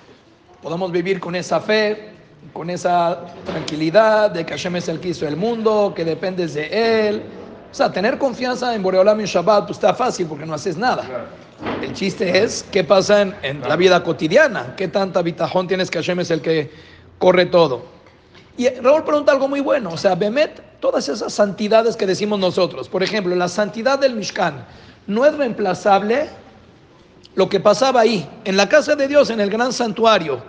podamos 0.63 0.93
vivir 0.93 1.19
con 1.21 1.35
esa 1.35 1.61
fe, 1.61 2.14
con 2.53 2.71
esa 2.71 3.21
tranquilidad 3.45 4.31
de 4.31 4.45
que 4.45 4.53
Hashem 4.53 4.77
es 4.77 4.89
el 4.89 5.01
que 5.01 5.09
hizo 5.09 5.27
el 5.27 5.37
mundo, 5.37 5.93
que 5.95 6.05
dependes 6.05 6.55
de 6.55 7.09
Él. 7.09 7.23
O 7.71 7.75
sea, 7.75 7.91
tener 7.91 8.19
confianza 8.19 8.75
en 8.75 8.83
Boreolam 8.83 9.21
y 9.21 9.25
Shabbat 9.25 9.67
pues 9.67 9.79
está 9.79 9.95
fácil 9.95 10.27
porque 10.27 10.47
no 10.47 10.55
haces 10.55 10.77
nada. 10.77 11.27
El 11.83 11.93
chiste 11.93 12.43
es 12.43 12.65
qué 12.71 12.85
pasa 12.85 13.23
en, 13.23 13.35
en 13.43 13.61
la 13.61 13.77
vida 13.77 14.03
cotidiana, 14.03 14.75
qué 14.77 14.89
tanta 14.89 15.23
bitajón 15.23 15.67
tienes 15.67 15.91
que 15.91 15.99
Hashem 15.99 16.21
es 16.21 16.31
el 16.31 16.41
que 16.41 16.71
corre 17.19 17.47
todo. 17.47 17.95
Y 18.57 18.69
Raúl 18.69 19.03
pregunta 19.03 19.33
algo 19.33 19.49
muy 19.49 19.61
bueno, 19.61 19.91
o 19.93 19.97
sea, 19.97 20.15
Bemet, 20.15 20.63
todas 20.79 21.09
esas 21.09 21.33
santidades 21.33 21.97
que 21.97 22.07
decimos 22.07 22.39
nosotros, 22.39 22.89
por 22.89 23.03
ejemplo, 23.03 23.35
la 23.35 23.49
santidad 23.49 23.99
del 23.99 24.15
Mishkan, 24.15 24.65
no 25.09 25.27
es 25.27 25.37
reemplazable 25.37 26.29
lo 27.35 27.49
que 27.49 27.59
pasaba 27.59 28.03
ahí, 28.03 28.29
en 28.45 28.57
la 28.57 28.69
casa 28.69 28.95
de 28.95 29.09
Dios, 29.09 29.31
en 29.31 29.41
el 29.41 29.51
gran 29.51 29.73
santuario. 29.73 30.41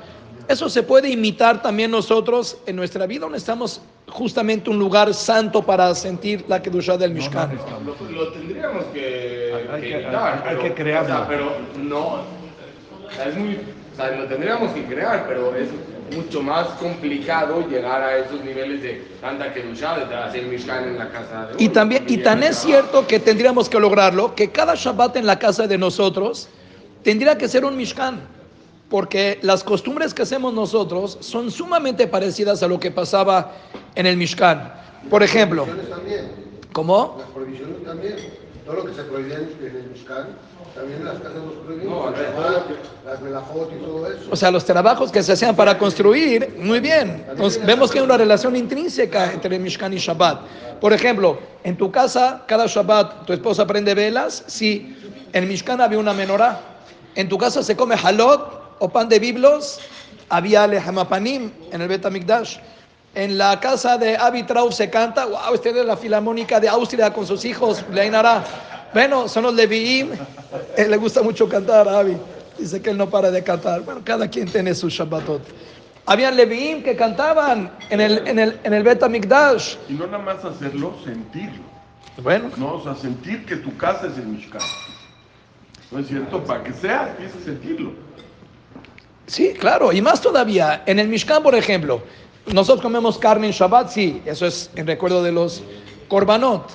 Eso 0.48 0.70
se 0.70 0.84
puede 0.84 1.10
imitar 1.10 1.62
también 1.62 1.90
nosotros 1.92 2.58
en 2.66 2.75
nuestra 2.75 3.06
vida, 3.08 3.22
donde 3.22 3.38
estamos 3.40 3.82
justamente 4.08 4.70
un 4.70 4.78
lugar 4.78 5.14
santo 5.14 5.64
para 5.64 5.94
sentir 5.96 6.46
la 6.48 6.62
Kedushá 6.62 6.98
del 6.98 7.12
Mishkan. 7.12 7.58
Lo, 7.86 8.12
lo 8.12 8.32
tendríamos 8.32 8.84
que, 8.94 9.54
Hay 9.74 9.82
que 9.82 9.88
que- 9.88 9.94
imitar, 10.02 10.34
hay 10.34 10.40
pero, 10.56 10.62
que 10.62 10.74
crearlo. 10.74 11.14
o 11.14 11.18
sea, 11.18 11.28
pero 11.28 11.52
no, 11.82 12.00
o 12.08 13.12
sea, 13.16 13.28
es 13.30 13.36
muy, 13.38 13.56
o 13.56 13.96
sea, 13.96 14.12
lo 14.12 14.25
tendríamos 14.25 14.72
que 14.74 14.84
crear, 14.86 15.25
pero 15.28 15.56
es 15.56 15.70
mucho 16.16 16.42
más 16.44 16.68
complicado 16.80 17.68
llegar 17.68 18.04
a 18.04 18.18
esos 18.20 18.40
niveles 18.44 18.84
de 18.84 19.04
tanta 19.20 19.52
que 19.52 19.64
de 19.64 20.16
hacer 20.16 20.46
Mishkan 20.46 20.90
en 20.90 21.00
la 21.00 21.10
casa 21.10 21.48
de 21.48 21.64
Y 21.64 21.66
uno, 21.66 21.74
también, 21.74 22.06
y 22.08 22.18
tan 22.18 22.44
es 22.44 22.58
cierto 22.58 23.08
que 23.08 23.20
tendríamos 23.20 23.68
que 23.68 23.80
lograrlo, 23.80 24.36
que 24.36 24.52
cada 24.52 24.75
Shabbat 24.75 25.18
en 25.18 25.25
la 25.25 25.40
casa 25.40 25.66
de 25.66 25.80
nosotros 25.80 26.48
tendría 27.04 27.36
que 27.36 27.48
ser 27.48 27.66
un 27.66 27.75
Mishkan, 27.75 28.20
porque 28.89 29.39
las 29.42 29.63
costumbres 29.63 30.13
que 30.13 30.22
hacemos 30.22 30.54
nosotros 30.54 31.18
son 31.22 31.51
sumamente 31.51 32.08
parecidas 32.08 32.62
a 32.63 32.68
lo 32.68 32.80
que 32.80 32.92
pasaba 32.92 33.54
en 33.96 34.06
el 34.06 34.18
Mishkan. 34.18 34.74
Por 35.10 35.24
ejemplo, 35.24 35.65
Las 35.65 35.75
prohibiciones 35.75 35.89
también. 35.89 36.32
¿cómo? 36.74 37.15
Las 37.20 37.30
prohibiciones 37.30 37.84
también. 37.84 38.15
Todo 38.65 38.75
lo 38.77 38.86
que 38.86 38.94
se 38.96 39.04
prohibía 39.04 39.36
en 39.36 39.44
el 39.44 39.89
Mishkan, 39.92 40.27
también 40.74 41.06
las 41.06 41.20
casas 41.20 41.36
nos 41.36 41.54
prohibían. 41.65 41.89
No, 41.89 42.10
el 42.10 42.15
al 42.15 42.15
revés, 42.15 42.36
Shabbat, 42.36 42.68
todo 42.68 42.77
lo 43.06 43.12
las 43.12 43.22
melajot 43.22 43.72
y 43.72 43.86
todo 43.86 44.12
eso. 44.12 44.27
O 44.32 44.36
sea, 44.36 44.51
los 44.51 44.65
trabajos 44.65 45.12
que 45.12 45.24
se 45.24 45.34
hacían 45.34 45.56
para 45.56 45.77
construir, 45.77 46.56
muy 46.60 46.80
bien. 46.80 47.25
Entonces, 47.30 47.63
vemos 47.65 47.92
que 47.92 48.00
hay 48.00 48.06
una 48.06 48.18
relación 48.18 48.56
intrínseca 48.56 49.32
entre 49.32 49.58
Mishkan 49.60 49.94
y 49.94 49.98
Shabbat. 49.98 50.42
Por 50.82 50.94
ejemplo, 50.94 51.39
en 51.63 51.77
tu 51.77 51.92
casa, 51.92 52.44
cada 52.48 52.65
Shabbat, 52.65 53.25
tu 53.25 53.34
esposa 53.34 53.65
prende 53.65 53.94
velas. 53.94 54.44
Sí, 54.48 54.96
en 55.32 55.48
Mishkan 55.48 55.80
había 55.80 56.00
una 56.00 56.13
menorá. 56.13 56.60
En 57.15 57.30
tu 57.30 57.38
casa 57.38 57.63
se 57.63 57.75
come 57.75 57.96
halot 57.96 58.64
o 58.79 58.89
pan 58.89 59.10
de 59.10 59.20
biblos. 59.20 59.79
Había 60.29 60.67
lehamapanim 60.67 61.51
en 61.72 61.82
el 61.82 61.88
Bet 61.88 62.05
HaMikdash. 62.05 62.58
En 63.13 63.38
la 63.38 63.60
casa 63.60 63.98
de 63.98 64.17
Avi 64.17 64.44
Traub 64.44 64.74
se 64.74 64.89
canta, 64.89 65.25
wow, 65.25 65.53
este 65.53 65.70
es 65.70 65.86
la 65.86 65.96
Filarmónica 65.96 66.60
de 66.60 66.67
Austria 66.67 67.13
con 67.13 67.25
sus 67.25 67.46
hijos, 67.46 67.86
Leinara. 67.91 68.44
Bueno, 68.94 69.27
son 69.27 69.44
los 69.44 69.53
Leviim. 69.53 70.10
Él 70.75 70.91
le 70.91 70.98
gusta 70.98 71.22
mucho 71.22 71.48
cantar 71.48 71.88
a 71.88 72.00
Avi. 72.00 72.17
Dice 72.58 72.82
que 72.82 72.89
él 72.89 72.98
no 72.98 73.10
para 73.10 73.32
de 73.32 73.44
cantar. 73.44 73.82
Bueno, 73.82 74.01
cada 74.03 74.27
quien 74.29 74.48
tiene 74.50 74.74
su 74.75 74.89
Shabbatot. 74.89 75.41
Habían 76.05 76.36
Leviim 76.36 76.84
que 76.84 76.96
cantaban 76.96 77.72
en 77.89 78.01
el, 78.01 78.27
en 78.27 78.39
el, 78.39 78.60
en 78.63 78.74
el 78.74 78.84
Bet 78.84 79.01
HaMikdash. 79.01 79.75
Y 79.89 79.94
no 79.94 80.08
nada 80.08 80.20
más 80.20 80.44
hacerlo, 80.44 80.96
sentirlo. 81.03 81.63
Bueno, 82.22 82.50
¿no? 82.58 82.75
O 82.75 82.84
sea, 82.84 82.96
sentir 82.96 83.46
que 83.46 83.58
tu 83.58 83.75
casa 83.77 84.08
es 84.08 84.17
el 84.17 84.27
Mishkan. 84.27 84.62
¿No 85.91 86.00
es 86.00 86.08
cierto? 86.08 86.44
Para 86.44 86.63
que 86.63 86.74
sea, 86.74 87.15
tienes 87.17 87.36
que 87.36 87.44
sentirlo. 87.44 87.91
Sí, 89.27 89.53
claro. 89.53 89.91
Y 89.91 90.01
más 90.01 90.22
todavía, 90.22 90.84
en 90.86 91.00
el 91.00 91.08
Mishkan, 91.08 91.44
por 91.44 91.55
ejemplo, 91.55 92.01
nosotros 92.48 92.82
comemos 92.82 93.17
carne 93.17 93.48
en 93.48 93.53
Shabbat, 93.53 93.89
sí, 93.89 94.22
eso 94.25 94.46
es 94.46 94.70
en 94.75 94.86
recuerdo 94.86 95.24
de 95.24 95.32
los 95.32 95.63
Korbanot. 96.08 96.70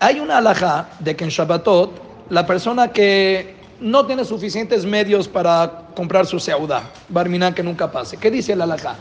Hay 0.00 0.20
una 0.20 0.38
alhaja 0.38 0.88
de 1.00 1.16
que 1.16 1.24
en 1.24 1.30
Shabbatot, 1.30 1.90
la 2.30 2.46
persona 2.46 2.88
que 2.92 3.56
no 3.80 4.06
tiene 4.06 4.24
suficientes 4.24 4.86
medios 4.86 5.28
para 5.28 5.86
comprar 5.94 6.24
su 6.24 6.38
seudá, 6.38 6.82
barminá 7.08 7.52
que 7.54 7.62
nunca 7.62 7.90
pase. 7.90 8.16
¿Qué 8.16 8.30
dice 8.30 8.54
la 8.54 8.64
alhaja? 8.64 8.96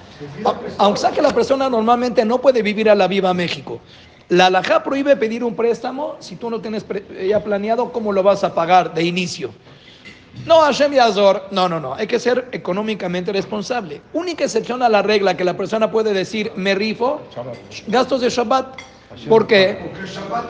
Aunque 0.78 1.00
sea 1.00 1.12
que 1.12 1.22
la 1.22 1.34
persona 1.34 1.70
normalmente 1.70 2.26
no 2.26 2.40
puede 2.42 2.62
vivir 2.62 2.90
a 2.90 2.96
la 2.96 3.08
viva 3.08 3.34
México, 3.34 3.80
la 4.28 4.48
alhaja 4.48 4.84
prohíbe 4.84 5.16
pedir 5.16 5.44
un 5.44 5.56
préstamo 5.56 6.16
si 6.20 6.36
tú 6.36 6.50
no 6.50 6.60
tienes 6.60 6.86
ya 7.28 7.44
planeado 7.44 7.92
cómo 7.92 8.12
lo 8.12 8.24
vas 8.24 8.44
a 8.44 8.54
pagar 8.54 8.94
de 8.94 9.04
inicio. 9.04 9.52
No, 10.46 10.62
Hashem 10.62 10.94
Yazor. 10.94 11.48
No, 11.52 11.70
no, 11.70 11.80
no. 11.80 11.94
Hay 11.94 12.08
que 12.08 12.20
ser 12.20 12.48
económicamente 12.52 13.32
responsable. 13.32 14.02
Única 14.14 14.44
excepción 14.44 14.82
a 14.82 14.90
la 14.90 15.02
regla 15.02 15.38
que 15.38 15.44
la 15.44 15.56
persona 15.56 15.92
puede 15.92 16.14
decir, 16.14 16.52
me 16.56 16.74
rifo, 16.76 17.22
gastos 17.88 18.22
de 18.22 18.30
Shabbat. 18.30 18.80
¿Por 19.28 19.46
qué? 19.46 19.92
Porque 19.92 20.08
Shabbat 20.08 20.46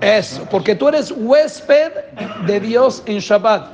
es. 0.00 0.30
Eso, 0.30 0.46
porque 0.50 0.74
tú 0.74 0.88
eres 0.88 1.12
huésped 1.12 1.92
de 2.46 2.60
Dios 2.60 3.02
en 3.06 3.18
Shabbat. 3.18 3.68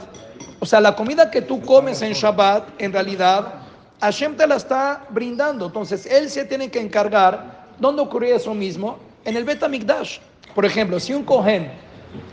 O 0.61 0.67
sea, 0.67 0.81
la 0.81 0.95
comida 0.95 1.31
que 1.31 1.43
tú 1.43 1.61
comes 1.63 2.03
en 2.03 2.13
Shabbat, 2.13 2.69
en 2.79 2.93
realidad, 2.93 3.55
Hashem 4.01 4.37
te 4.37 4.47
la 4.47 4.57
está 4.57 5.05
brindando. 5.11 5.67
Entonces, 5.67 6.07
Él 6.07 6.29
se 6.29 6.45
tiene 6.45 6.71
que 6.71 6.81
encargar. 6.81 7.67
¿Dónde 7.79 8.03
ocurría 8.03 8.37
eso 8.37 8.53
mismo? 8.53 8.99
En 9.25 9.37
el 9.37 9.45
Bet 9.45 9.63
HaMikdash. 9.63 10.19
Por 10.55 10.65
ejemplo, 10.65 11.01
si 11.01 11.15
un 11.15 11.25
cohen 11.25 11.71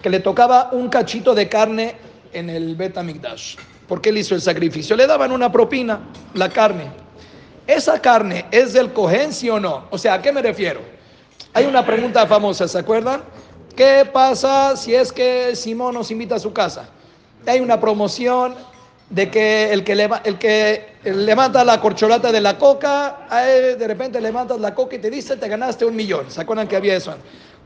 que 0.02 0.10
le 0.10 0.20
tocaba 0.20 0.70
un 0.72 0.90
cachito 0.90 1.34
de 1.34 1.48
carne 1.48 1.96
en 2.34 2.50
el 2.50 2.76
Bet 2.76 2.98
HaMikdash, 2.98 3.56
porque 3.88 4.10
él 4.10 4.18
hizo 4.18 4.36
el 4.36 4.42
sacrificio, 4.42 4.96
le 4.96 5.08
daban 5.08 5.32
una 5.32 5.52
propina, 5.52 6.00
la 6.34 6.50
carne. 6.50 6.92
¿Esa 7.68 8.02
carne 8.02 8.46
es 8.52 8.74
del 8.74 8.92
cohen, 8.94 9.32
sí 9.34 9.50
o 9.50 9.60
no? 9.60 9.86
O 9.92 9.98
sea, 9.98 10.16
¿a 10.16 10.22
qué 10.22 10.32
me 10.32 10.42
refiero? 10.42 10.82
Hay 11.54 11.66
una 11.66 11.86
pregunta 11.86 12.26
famosa, 12.28 12.68
¿se 12.68 12.78
acuerdan? 12.80 13.22
¿Qué 13.76 14.08
pasa 14.12 14.76
si 14.76 14.94
es 14.96 15.12
que 15.12 15.56
Simón 15.56 15.94
nos 15.94 16.12
invita 16.12 16.36
a 16.36 16.40
su 16.40 16.52
casa? 16.52 16.90
Hay 17.46 17.60
una 17.60 17.80
promoción 17.80 18.56
de 19.10 19.32
que 19.32 19.72
el 19.72 19.84
que, 19.84 19.96
leva- 19.96 20.22
el 20.24 20.38
que 20.38 20.94
levanta 21.04 21.64
la 21.64 21.80
corcholata 21.80 22.32
de 22.32 22.42
la 22.42 22.58
coca, 22.58 23.28
de 23.78 23.88
repente 23.88 24.20
levantas 24.22 24.60
la 24.60 24.76
coca 24.76 24.96
y 24.98 25.00
te 25.00 25.10
dice, 25.10 25.38
te 25.38 25.48
ganaste 25.48 25.86
un 25.86 25.96
millón. 25.96 26.30
¿Se 26.30 26.42
acuerdan 26.42 26.68
que 26.68 26.76
había 26.76 26.96
eso? 26.96 27.16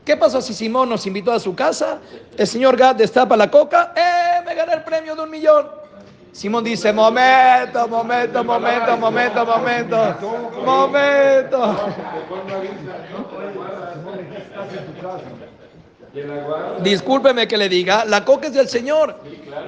¿Qué 0.04 0.16
pasó 0.16 0.42
si 0.42 0.52
Simón 0.52 0.90
nos 0.90 1.06
invitó 1.06 1.32
a 1.32 1.40
su 1.40 1.54
casa? 1.54 1.98
El 2.36 2.46
señor 2.46 2.76
Gad 2.76 2.96
destapa 2.96 3.36
la 3.36 3.50
coca, 3.50 3.94
¡eh! 3.96 4.42
Me 4.44 4.54
gané 4.54 4.74
el 4.74 4.82
premio 4.82 5.16
de 5.16 5.22
un 5.22 5.30
millón. 5.30 5.66
Simón 6.30 6.64
dice, 6.64 6.92
momento, 6.92 7.88
momento, 7.88 8.44
momento, 8.44 8.96
momento, 8.96 9.46
momento, 9.46 10.16
momento. 10.64 11.76
Discúlpeme 16.82 17.48
que 17.48 17.56
le 17.56 17.68
diga, 17.68 18.04
la 18.04 18.24
coca 18.24 18.48
es 18.48 18.54
del 18.54 18.68
Señor. 18.68 19.18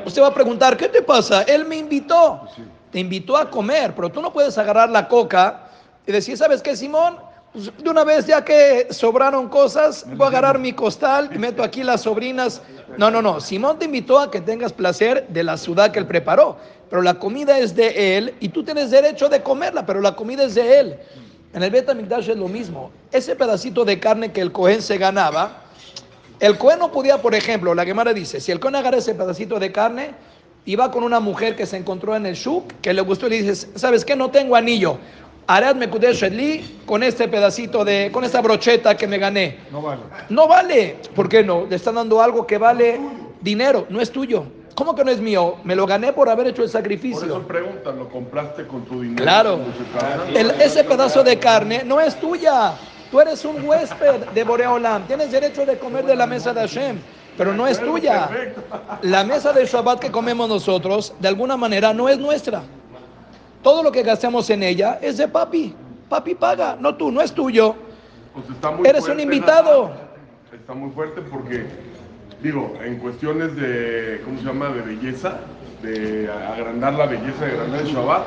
Usted 0.04 0.20
va 0.20 0.28
a 0.28 0.34
preguntar, 0.34 0.76
¿qué 0.76 0.88
te 0.88 1.02
pasa? 1.02 1.42
Él 1.42 1.64
me 1.64 1.76
invitó. 1.76 2.48
Te 2.90 3.00
invitó 3.00 3.36
a 3.36 3.48
comer, 3.48 3.94
pero 3.94 4.10
tú 4.10 4.20
no 4.20 4.32
puedes 4.32 4.58
agarrar 4.58 4.90
la 4.90 5.08
coca 5.08 5.68
y 6.06 6.12
decir, 6.12 6.36
¿sabes 6.36 6.62
qué, 6.62 6.76
Simón? 6.76 7.25
De 7.56 7.88
una 7.88 8.04
vez, 8.04 8.26
ya 8.26 8.44
que 8.44 8.88
sobraron 8.90 9.48
cosas, 9.48 10.04
voy 10.14 10.26
a 10.26 10.28
agarrar 10.28 10.58
mi 10.58 10.74
costal 10.74 11.30
y 11.34 11.38
meto 11.38 11.62
aquí 11.62 11.82
las 11.82 12.02
sobrinas. 12.02 12.60
No, 12.98 13.10
no, 13.10 13.22
no. 13.22 13.40
Simón 13.40 13.78
te 13.78 13.86
invitó 13.86 14.18
a 14.18 14.30
que 14.30 14.42
tengas 14.42 14.74
placer 14.74 15.26
de 15.28 15.42
la 15.42 15.56
ciudad 15.56 15.90
que 15.90 15.98
él 15.98 16.06
preparó, 16.06 16.58
pero 16.90 17.00
la 17.00 17.14
comida 17.14 17.58
es 17.58 17.74
de 17.74 18.18
él 18.18 18.34
y 18.40 18.50
tú 18.50 18.62
tienes 18.62 18.90
derecho 18.90 19.30
de 19.30 19.42
comerla, 19.42 19.86
pero 19.86 20.02
la 20.02 20.14
comida 20.14 20.44
es 20.44 20.54
de 20.54 20.80
él. 20.80 20.98
En 21.54 21.62
el 21.62 21.70
Bet 21.70 21.88
HaMikdash 21.88 22.28
es 22.28 22.36
lo 22.36 22.46
mismo. 22.46 22.90
Ese 23.10 23.34
pedacito 23.34 23.86
de 23.86 23.98
carne 23.98 24.32
que 24.32 24.42
el 24.42 24.52
Cohen 24.52 24.82
se 24.82 24.98
ganaba, 24.98 25.62
el 26.40 26.58
Cohen 26.58 26.78
no 26.78 26.92
podía, 26.92 27.22
por 27.22 27.34
ejemplo, 27.34 27.74
la 27.74 27.86
Gemara 27.86 28.12
dice, 28.12 28.38
si 28.38 28.52
el 28.52 28.60
Cohen 28.60 28.76
agarra 28.76 28.98
ese 28.98 29.14
pedacito 29.14 29.58
de 29.58 29.72
carne, 29.72 30.10
iba 30.66 30.90
con 30.90 31.04
una 31.04 31.20
mujer 31.20 31.56
que 31.56 31.64
se 31.64 31.78
encontró 31.78 32.14
en 32.14 32.26
el 32.26 32.34
shuk, 32.34 32.70
que 32.82 32.92
le 32.92 33.00
gustó 33.00 33.28
y 33.28 33.30
le 33.30 33.42
dice, 33.42 33.68
¿sabes 33.76 34.04
qué? 34.04 34.14
No 34.14 34.30
tengo 34.30 34.56
anillo. 34.56 34.98
Arad 35.48 35.76
Mekudesh 35.76 36.16
Shedli 36.16 36.80
con 36.84 37.02
este 37.02 37.28
pedacito 37.28 37.84
de, 37.84 38.10
con 38.12 38.24
esta 38.24 38.40
brocheta 38.40 38.96
que 38.96 39.06
me 39.06 39.18
gané. 39.18 39.58
No 39.70 39.80
vale. 39.80 40.02
No 40.28 40.48
vale. 40.48 40.96
¿Por 41.14 41.28
qué 41.28 41.44
no? 41.44 41.66
Le 41.68 41.76
están 41.76 41.94
dando 41.94 42.20
algo 42.20 42.46
que 42.46 42.58
vale 42.58 42.98
dinero, 43.40 43.86
no 43.88 44.00
es 44.00 44.10
tuyo. 44.10 44.44
¿Cómo 44.74 44.94
que 44.94 45.04
no 45.04 45.10
es 45.10 45.20
mío? 45.20 45.56
Me 45.64 45.74
lo 45.74 45.86
gané 45.86 46.12
por 46.12 46.28
haber 46.28 46.48
hecho 46.48 46.62
el 46.62 46.68
Por 46.68 46.70
eso 46.70 46.78
sacrificio. 46.78 47.46
preguntan, 47.46 47.98
¿lo 47.98 48.08
compraste 48.10 48.66
con 48.66 48.84
tu 48.84 49.00
dinero? 49.00 49.22
Claro. 49.22 49.60
Ese 50.60 50.84
pedazo 50.84 51.22
de 51.22 51.38
carne 51.38 51.82
no 51.84 52.00
es 52.00 52.18
tuya. 52.20 52.74
Tú 53.10 53.20
eres 53.20 53.44
un 53.44 53.64
huésped 53.66 54.26
de 54.34 54.44
Boreolam. 54.44 55.06
Tienes 55.06 55.30
derecho 55.30 55.64
de 55.64 55.78
comer 55.78 56.04
de 56.04 56.16
la 56.16 56.26
mesa 56.26 56.52
de 56.52 56.60
Hashem, 56.60 56.98
pero 57.38 57.54
no 57.54 57.66
es 57.66 57.80
tuya. 57.80 58.28
La 59.02 59.24
mesa 59.24 59.52
de 59.52 59.64
Shabbat 59.64 60.00
que 60.00 60.10
comemos 60.10 60.48
nosotros, 60.48 61.14
de 61.20 61.28
alguna 61.28 61.56
manera, 61.56 61.94
no 61.94 62.08
es 62.08 62.18
nuestra. 62.18 62.62
Todo 63.66 63.82
lo 63.82 63.90
que 63.90 64.04
gastamos 64.04 64.48
en 64.50 64.62
ella 64.62 65.00
es 65.02 65.16
de 65.16 65.26
papi. 65.26 65.74
Papi 66.08 66.36
paga, 66.36 66.76
no 66.78 66.94
tú, 66.94 67.10
no 67.10 67.20
es 67.20 67.32
tuyo. 67.32 67.74
Pues 68.32 68.48
está 68.48 68.70
muy 68.70 68.86
Eres 68.86 69.08
un 69.08 69.18
invitado. 69.18 69.90
Está 70.52 70.72
muy 70.72 70.92
fuerte 70.92 71.20
porque, 71.22 71.66
digo, 72.40 72.74
en 72.80 73.00
cuestiones 73.00 73.56
de, 73.56 74.20
¿cómo 74.24 74.38
se 74.38 74.44
llama?, 74.44 74.68
de 74.68 74.82
belleza, 74.82 75.40
de 75.82 76.30
agrandar 76.30 76.94
la 76.94 77.06
belleza, 77.06 77.44
de 77.44 77.52
agrandar 77.54 77.80
el 77.80 77.86
Shabbat, 77.88 78.22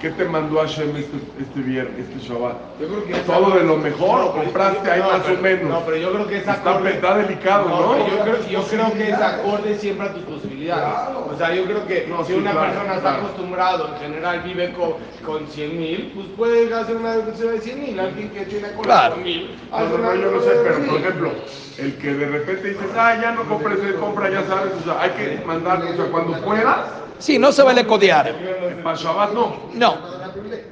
¿qué 0.00 0.10
te 0.10 0.24
mandó 0.24 0.60
Hashem 0.60 0.96
este, 0.96 1.16
este 1.40 1.60
viernes, 1.60 2.08
este 2.08 2.18
Shabbat? 2.26 2.56
Yo 2.80 2.86
creo 2.88 3.04
que 3.04 3.14
¿Todo 3.14 3.50
de 3.58 3.64
lo 3.64 3.76
mejor 3.76 4.20
o 4.20 4.32
compraste 4.32 4.90
ahí 4.90 5.00
No, 5.00 5.10
más 5.10 5.20
pero- 5.22 5.38
o 5.38 5.42
menos? 5.42 5.68
No, 5.70 5.80
pero 5.84 5.96
yo 5.96 6.12
creo 6.12 6.26
que 6.26 6.34
es 6.36 6.40
Está, 6.40 6.52
acorde. 6.54 6.90
está 6.90 7.16
delicado, 7.18 7.68
¿no? 7.68 7.92
pero 7.92 8.06
yo, 8.08 8.22
creo, 8.22 8.48
yo 8.48 8.62
creo 8.64 8.92
que 8.92 9.08
es 9.10 9.18
acorde 9.20 9.74
siempre 9.78 10.06
a 10.08 10.12
tus 10.14 10.22
posibilidades. 10.24 11.16
O 11.32 11.36
sea, 11.36 11.54
yo 11.54 11.64
creo 11.64 11.86
que 11.86 12.06
No, 12.08 12.24
si 12.24 12.32
sí, 12.32 12.38
una 12.38 12.52
claro, 12.52 12.66
persona 12.72 12.94
está 12.96 13.00
claro. 13.10 13.24
acostumbrado, 13.24 13.88
en 13.88 14.00
general 14.00 14.42
vive 14.42 14.72
con, 14.72 14.92
con 15.24 15.46
100 15.46 15.78
mil, 15.78 16.12
pues 16.14 16.26
puede 16.36 16.74
hacer 16.74 16.96
una 16.96 17.12
deducción 17.16 17.52
de 17.54 17.60
100 17.60 17.80
mil. 17.80 18.00
Alguien 18.00 18.30
que 18.30 18.40
tiene 18.46 18.72
con 18.72 18.84
Claro. 18.84 19.16
mil, 19.16 19.56
No, 19.70 19.78
no, 19.80 19.98
no, 19.98 20.14
yo 20.14 20.30
no 20.30 20.40
sé, 20.40 20.50
pero 20.62 20.74
por 20.76 20.84
1,000. 20.94 20.96
ejemplo, 21.00 21.30
el 21.78 21.94
que 21.96 22.14
de 22.14 22.26
repente 22.26 22.68
dices, 22.70 22.86
ah, 22.96 23.16
ya 23.20 23.32
no 23.32 23.44
compres, 23.44 23.78
compra, 24.00 24.30
ya 24.30 24.42
sabes, 24.44 24.72
o 24.80 24.84
sea, 24.84 25.00
hay 25.02 25.10
que 25.10 25.44
mandar, 25.46 25.82
o 25.82 25.94
sea, 25.96 26.04
cuando 26.10 26.40
puedas, 26.40 26.78
Sí, 27.18 27.38
no 27.38 27.52
se 27.52 27.62
vale 27.62 27.86
codear. 27.86 28.34
para 28.82 28.96
Shabbat 28.96 29.32
no. 29.32 29.56
No. 29.74 29.96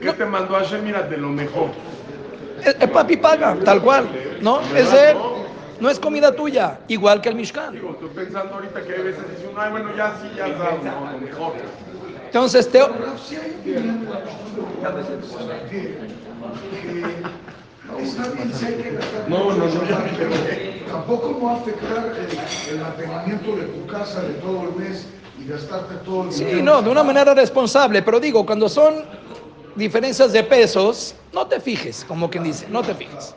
¿Qué 0.01 0.13
te 0.13 0.25
mandó 0.25 0.55
Hashem? 0.55 0.85
Mira, 0.85 1.03
de 1.03 1.17
lo 1.17 1.29
mejor. 1.29 1.71
El, 2.65 2.77
el 2.81 2.91
papi 2.91 3.17
paga, 3.17 3.57
tal 3.65 3.83
cual. 3.83 4.09
¿No? 4.41 4.61
Es 4.75 4.93
él. 4.93 5.17
No 5.81 5.91
es 5.91 5.99
comida 5.99 6.35
tuya. 6.35 6.79
Igual 6.89 7.21
que 7.21 7.29
el 7.29 7.35
Mishkan. 7.35 7.73
Digo, 7.75 7.91
estoy 7.91 8.09
pensando 8.09 8.55
ahorita 8.55 8.83
que 8.83 8.95
hay 8.95 9.03
veces 9.03 9.23
dice 9.31 9.49
uno, 9.51 9.61
ay, 9.61 9.71
bueno, 9.73 9.95
ya 9.97 10.17
sí, 10.23 10.31
ya 10.37 10.47
sabes, 10.57 10.83
no, 10.83 11.13
lo 11.13 11.19
mejor. 11.19 11.53
Entonces, 12.25 12.71
te, 12.71 12.81
Está 18.03 18.29
bien, 18.29 18.53
sí 18.53 18.65
hay 18.67 18.75
que 18.75 18.91
gastar. 18.93 19.29
No, 19.29 19.51
no, 19.53 19.57
no, 19.57 19.89
ya 19.89 19.99
me 19.99 20.11
pero. 20.19 20.31
Tampoco 20.91 21.39
no 21.41 21.51
afectar 21.51 22.07
el, 22.07 22.75
el 22.75 22.81
mantenimiento 22.81 23.57
de 23.57 23.65
tu 23.65 23.87
casa 23.87 24.23
de 24.23 24.35
todo 24.35 24.69
el 24.69 24.77
mes 24.77 25.07
y 25.39 25.49
gastarte 25.49 25.95
todo 26.05 26.25
el 26.25 26.33
Sí, 26.33 26.45
dinero. 26.45 26.65
no, 26.65 26.83
de 26.83 26.91
una 26.91 27.03
manera 27.03 27.35
responsable, 27.35 28.03
pero 28.03 28.19
digo, 28.21 28.45
cuando 28.47 28.69
son 28.69 29.05
diferencias 29.75 30.33
de 30.33 30.43
pesos, 30.43 31.15
no 31.33 31.47
te 31.47 31.61
fijes, 31.61 32.05
como 32.07 32.31
quien 32.31 32.45
dice, 32.45 32.67
no 32.71 32.83
te 32.83 32.95
fijes. 32.95 33.35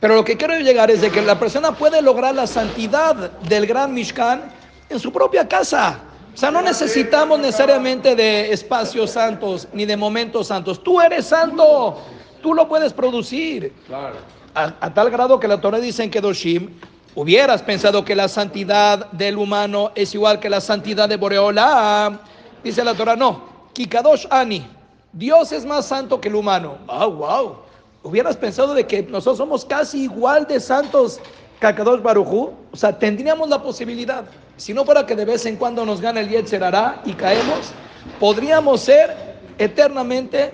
Pero 0.00 0.14
lo 0.14 0.24
que 0.24 0.36
quiero 0.36 0.58
llegar 0.58 0.90
es 0.90 1.00
de 1.02 1.10
que 1.10 1.20
la 1.22 1.38
persona 1.38 1.72
puede 1.72 2.00
lograr 2.02 2.34
la 2.34 2.46
santidad 2.46 3.14
del 3.42 3.66
gran 3.66 3.92
Mishkan 3.92 4.50
en 4.88 4.98
su 4.98 5.12
propia 5.12 5.46
casa. 5.46 6.00
O 6.34 6.36
sea, 6.36 6.50
no 6.50 6.62
necesitamos 6.62 7.38
necesariamente 7.38 8.14
de 8.16 8.52
espacios 8.52 9.10
santos 9.10 9.68
ni 9.72 9.84
de 9.84 9.96
momentos 9.96 10.46
santos. 10.46 10.82
Tú 10.82 11.00
eres 11.00 11.26
santo, 11.26 11.98
tú 12.42 12.54
lo 12.54 12.66
puedes 12.66 12.92
producir. 12.92 13.74
Claro. 13.86 14.16
A, 14.54 14.72
a 14.80 14.94
tal 14.94 15.10
grado 15.10 15.38
que 15.38 15.46
la 15.46 15.60
Torah 15.60 15.78
dice 15.78 16.02
en 16.02 16.10
Kedoshim, 16.10 16.70
hubieras 17.14 17.62
pensado 17.62 18.04
que 18.04 18.14
la 18.14 18.28
santidad 18.28 19.10
del 19.12 19.38
humano 19.38 19.92
es 19.94 20.14
igual 20.14 20.40
que 20.40 20.50
la 20.50 20.60
santidad 20.60 21.08
de 21.08 21.16
Boreolam. 21.16 22.18
Dice 22.62 22.84
la 22.84 22.94
Torah, 22.94 23.16
no. 23.16 23.48
Kikadosh 23.72 24.26
Ani, 24.30 24.66
Dios 25.12 25.52
es 25.52 25.64
más 25.64 25.86
santo 25.86 26.20
que 26.20 26.28
el 26.28 26.34
humano. 26.34 26.78
Ah, 26.88 27.06
wow. 27.06 27.56
Hubieras 28.02 28.36
pensado 28.36 28.74
de 28.74 28.86
que 28.86 29.02
nosotros 29.02 29.38
somos 29.38 29.64
casi 29.64 30.04
igual 30.04 30.46
de 30.46 30.60
santos 30.60 31.20
que 31.60 31.66
Akadosh 31.66 32.02
Barujú. 32.02 32.52
O 32.72 32.76
sea, 32.76 32.98
tendríamos 32.98 33.48
la 33.48 33.62
posibilidad. 33.62 34.24
Si 34.56 34.74
no 34.74 34.84
fuera 34.84 35.06
que 35.06 35.16
de 35.16 35.24
vez 35.24 35.46
en 35.46 35.56
cuando 35.56 35.84
nos 35.84 36.00
gana 36.00 36.20
el 36.20 36.28
Yetzer 36.28 36.62
Hará 36.62 37.00
y 37.04 37.12
caemos, 37.14 37.72
podríamos 38.18 38.80
ser 38.82 39.16
eternamente 39.58 40.52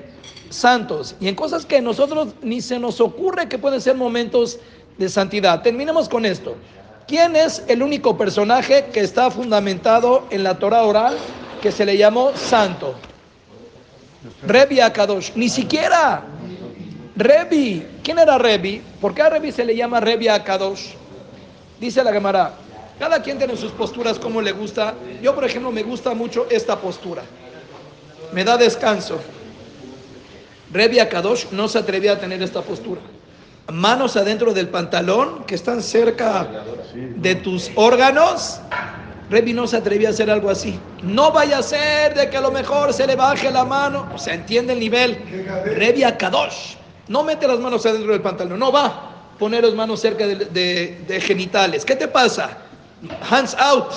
santos 0.51 1.17
y 1.21 1.29
en 1.29 1.35
cosas 1.35 1.67
que 1.67 1.81
nosotros 1.81 2.29
ni 2.43 2.61
se 2.61 2.79
nos 2.79 3.01
ocurre 3.01 3.49
que 3.49 3.59
pueden 3.59 3.81
ser 3.81 3.97
momentos 3.97 4.59
de 4.99 5.09
santidad. 5.09 5.63
Terminemos 5.63 6.09
con 6.09 6.25
esto. 6.25 6.57
¿Quién 7.07 7.37
es 7.37 7.63
el 7.69 7.83
único 7.83 8.17
personaje 8.19 8.87
que 8.93 9.01
está 9.01 9.31
fundamentado 9.31 10.27
en 10.31 10.43
la 10.43 10.59
Torah 10.59 10.83
oral 10.83 11.17
que 11.63 11.71
se 11.71 11.87
le 11.87 11.97
llamó 11.97 12.33
santo? 12.35 12.95
Rebi 14.45 14.81
Akadosh. 14.81 15.33
Ni 15.37 15.49
siquiera. 15.49 16.25
Rebi. 17.15 17.87
¿Quién 18.03 18.19
era 18.19 18.39
Rebi? 18.39 18.83
¿Por 19.01 19.15
qué 19.15 19.23
a 19.23 19.31
Rebi 19.31 19.53
se 19.53 19.65
le 19.65 19.77
llama 19.77 20.01
Rebi 20.01 20.29
Akadosh? 20.29 20.95
Dice 21.79 22.03
la 22.03 22.13
Gemara. 22.13 22.55
Cada 22.99 23.23
quien 23.23 23.39
tiene 23.39 23.57
sus 23.57 23.73
posturas 23.73 24.19
como 24.19 24.41
le 24.41 24.53
gusta. 24.53 24.95
Yo, 25.23 25.35
por 25.35 25.45
ejemplo, 25.45 25.71
me 25.71 25.83
gusta 25.83 26.15
mucho 26.15 26.47
esta 26.51 26.81
postura. 26.81 27.23
Me 28.33 28.43
da 28.43 28.57
descanso. 28.57 29.19
Rebi 30.73 30.99
Akadosh 30.99 31.47
no 31.53 31.69
se 31.69 31.79
atrevía 31.79 32.13
a 32.13 32.19
tener 32.19 32.43
esta 32.43 32.63
postura. 32.63 33.01
Manos 33.73 34.17
adentro 34.17 34.55
del 34.55 34.69
pantalón 34.69 35.45
que 35.45 35.57
están 35.57 35.83
cerca 35.83 36.47
de 36.95 37.35
tus 37.35 37.71
órganos. 37.75 38.61
Rebi 39.29 39.53
no 39.53 39.67
se 39.67 39.77
atrevía 39.77 40.09
a 40.09 40.11
hacer 40.13 40.31
algo 40.31 40.51
así. 40.51 40.79
No 41.03 41.33
vaya 41.33 41.59
a 41.59 41.63
ser 41.63 42.15
de 42.15 42.31
que 42.31 42.37
a 42.37 42.41
lo 42.41 42.53
mejor 42.53 42.93
se 42.93 43.07
le 43.09 43.17
baje 43.17 43.51
la 43.51 43.65
mano. 43.65 44.09
O 44.15 44.19
sea, 44.19 44.35
entiende 44.35 44.73
el 44.73 44.79
nivel. 44.79 45.19
Rebi 45.65 46.05
Akadosh. 46.05 46.77
No 47.09 47.25
mete 47.25 47.49
las 47.49 47.59
manos 47.59 47.85
adentro 47.87 48.13
del 48.13 48.23
pantalón. 48.23 48.59
No 48.61 48.71
va. 48.71 49.13
poner 49.37 49.65
las 49.65 49.75
manos 49.75 50.01
cerca 50.01 50.27
de, 50.27 50.37
de- 51.07 51.21
genitales. 51.21 51.85
¿Qué 51.85 51.97
te 51.97 52.07
pasa? 52.09 52.59
Hands 53.29 53.55
out. 53.59 53.91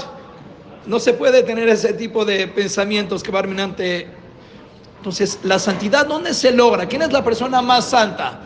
No 0.87 0.99
se 0.99 1.13
puede 1.13 1.43
tener 1.43 1.69
ese 1.69 1.93
tipo 1.93 2.25
de 2.25 2.47
pensamientos 2.47 3.21
que 3.21 3.29
barminante. 3.31 4.07
Entonces, 4.97 5.39
la 5.43 5.59
santidad, 5.59 6.07
¿dónde 6.07 6.33
se 6.33 6.51
logra? 6.51 6.87
¿Quién 6.87 7.03
es 7.03 7.13
la 7.13 7.23
persona 7.23 7.61
más 7.61 7.85
santa? 7.85 8.39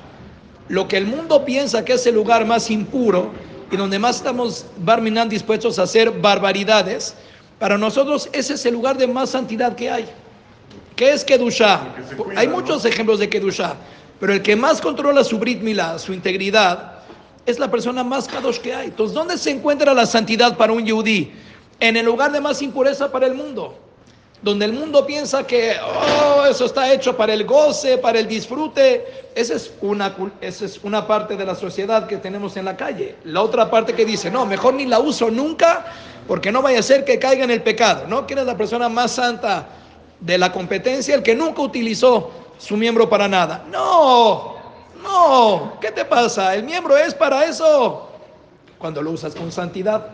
Lo 0.74 0.88
que 0.88 0.98
el 0.98 1.06
mundo 1.06 1.46
piensa 1.46 1.86
que 1.86 1.94
es 1.94 2.08
el 2.08 2.16
lugar 2.16 2.48
más 2.48 2.72
impuro 2.72 3.32
y 3.70 3.78
donde 3.78 4.00
más 4.00 4.16
estamos 4.16 4.66
barminan 4.78 5.30
dispuestos 5.30 5.78
a 5.78 5.84
hacer 5.84 6.10
barbaridades, 6.10 7.14
para 7.60 7.78
nosotros 7.78 8.28
ese 8.34 8.56
es 8.56 8.66
el 8.66 8.74
lugar 8.74 8.98
de 8.98 9.06
más 9.06 9.30
santidad 9.30 9.76
que 9.76 9.92
hay. 9.92 10.10
¿Qué 10.96 11.12
es 11.12 11.24
cuida, 11.24 11.94
Hay 12.36 12.48
¿no? 12.48 12.56
muchos 12.56 12.86
ejemplos 12.86 13.20
de 13.20 13.30
Kedushá, 13.30 13.76
pero 14.20 14.34
el 14.34 14.42
que 14.42 14.56
más 14.56 14.82
controla 14.82 15.24
su 15.24 15.38
Brit 15.38 15.62
Milá, 15.62 16.00
su 16.00 16.12
integridad, 16.12 17.04
es 17.46 17.60
la 17.60 17.70
persona 17.70 18.04
más 18.04 18.28
kadosh 18.28 18.58
que 18.58 18.74
hay. 18.74 18.88
Entonces, 18.88 19.14
¿dónde 19.14 19.38
se 19.38 19.52
encuentra 19.52 19.94
la 19.94 20.08
santidad 20.08 20.58
para 20.58 20.74
un 20.74 20.84
yudí? 20.84 21.32
En 21.80 21.98
el 21.98 22.06
lugar 22.08 22.32
de 22.32 22.42
más 22.42 22.64
impureza 22.64 23.12
para 23.12 23.28
el 23.28 23.36
mundo. 23.36 23.78
Donde 24.44 24.66
el 24.66 24.74
mundo 24.74 25.06
piensa 25.06 25.48
que 25.48 25.74
oh, 25.82 26.46
eso 26.46 26.66
está 26.66 26.92
hecho 26.92 27.16
para 27.16 27.34
el 27.34 27.46
goce, 27.46 27.98
para 27.98 28.20
el 28.20 28.28
disfrute. 28.28 29.30
Esa 29.34 29.56
es, 29.56 29.74
una, 29.80 30.14
esa 30.42 30.66
es 30.66 30.80
una 30.84 31.08
parte 31.08 31.38
de 31.38 31.46
la 31.46 31.56
sociedad 31.56 32.08
que 32.08 32.18
tenemos 32.18 32.58
en 32.58 32.66
la 32.66 32.76
calle. 32.76 33.16
La 33.24 33.42
otra 33.42 33.72
parte 33.72 33.94
que 33.94 34.04
dice, 34.04 34.30
no, 34.30 34.46
mejor 34.46 34.74
ni 34.74 34.86
la 34.86 35.00
uso 35.00 35.32
nunca 35.32 35.86
porque 36.28 36.52
no 36.52 36.62
vaya 36.62 36.80
a 36.80 36.84
ser 36.84 37.06
que 37.06 37.20
caiga 37.20 37.46
en 37.46 37.52
el 37.52 37.62
pecado. 37.62 38.06
¿no? 38.10 38.28
¿Quién 38.28 38.40
es 38.40 38.46
la 38.46 38.58
persona 38.58 38.90
más 38.90 39.12
santa 39.12 39.66
de 40.20 40.38
la 40.38 40.52
competencia? 40.52 41.16
El 41.16 41.24
que 41.24 41.36
nunca 41.36 41.62
utilizó 41.62 42.32
su 42.58 42.76
miembro 42.76 43.10
para 43.10 43.30
nada. 43.30 43.64
No, 43.72 44.56
no, 45.02 45.78
¿qué 45.80 45.92
te 45.92 46.04
pasa? 46.04 46.54
El 46.54 46.64
miembro 46.64 46.98
es 46.98 47.14
para 47.14 47.46
eso 47.46 48.10
cuando 48.78 49.02
lo 49.02 49.12
usas 49.12 49.34
con 49.36 49.54
santidad. 49.54 50.06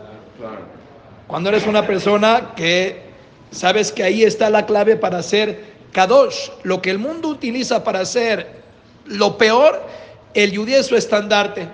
Cuando 1.26 1.48
eres 1.48 1.66
una 1.66 1.84
persona 1.84 2.52
que 2.54 3.09
sabes 3.50 3.92
que 3.92 4.02
ahí 4.02 4.24
está 4.24 4.50
la 4.50 4.66
clave 4.66 4.96
para 4.96 5.18
hacer 5.18 5.64
kadosh, 5.92 6.50
lo 6.62 6.80
que 6.80 6.90
el 6.90 6.98
mundo 6.98 7.28
utiliza 7.28 7.82
para 7.84 8.00
hacer 8.00 8.60
lo 9.06 9.36
peor, 9.36 9.80
el 10.34 10.56
judío 10.56 10.78
es 10.78 10.86
su 10.86 10.96
estandarte. 10.96 11.68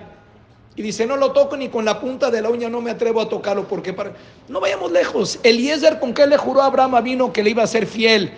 Y 0.75 0.83
dice, 0.83 1.07
no 1.07 1.15
lo 1.17 1.31
toco 1.31 1.57
ni 1.57 1.69
con 1.69 1.85
la 1.85 1.99
punta 1.99 2.29
de 2.29 2.41
la 2.41 2.49
uña, 2.49 2.69
no 2.69 2.81
me 2.81 2.91
atrevo 2.91 3.19
a 3.19 3.27
tocarlo 3.27 3.67
porque 3.67 3.93
para... 3.93 4.11
no 4.47 4.59
vayamos 4.59 4.91
lejos. 4.91 5.39
Eliezer, 5.41 5.99
¿con 5.99 6.13
qué 6.13 6.27
le 6.27 6.37
juró 6.37 6.61
a 6.61 6.67
Abraham 6.67 7.03
vino 7.03 7.33
que 7.33 7.41
le 7.41 7.49
iba 7.49 7.63
a 7.63 7.67
ser 7.67 7.87
fiel? 7.87 8.31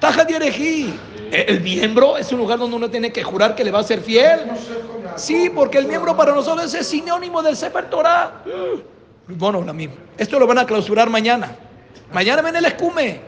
Taja 0.00 0.24
de 0.24 0.36
Erejí. 0.36 0.94
El 1.30 1.60
miembro 1.60 2.16
es 2.16 2.32
un 2.32 2.38
lugar 2.38 2.58
donde 2.58 2.76
uno 2.76 2.88
tiene 2.88 3.12
que 3.12 3.22
jurar 3.22 3.54
que 3.54 3.64
le 3.64 3.70
va 3.70 3.80
a 3.80 3.84
ser 3.84 4.00
fiel. 4.00 4.50
Sí, 5.16 5.50
porque 5.54 5.76
el 5.76 5.86
miembro 5.86 6.16
para 6.16 6.34
nosotros 6.34 6.72
es 6.72 6.86
sinónimo 6.86 7.42
del 7.42 7.54
Sefer 7.54 7.90
Torah. 7.90 8.42
Bueno, 9.28 9.62
la 9.62 9.72
misma. 9.72 9.96
Esto 10.18 10.38
lo 10.38 10.46
van 10.46 10.58
a 10.58 10.66
clausurar 10.66 11.08
mañana. 11.08 11.56
Mañana 12.12 12.42
viene 12.42 12.58
el 12.58 12.64
escume. 12.66 13.20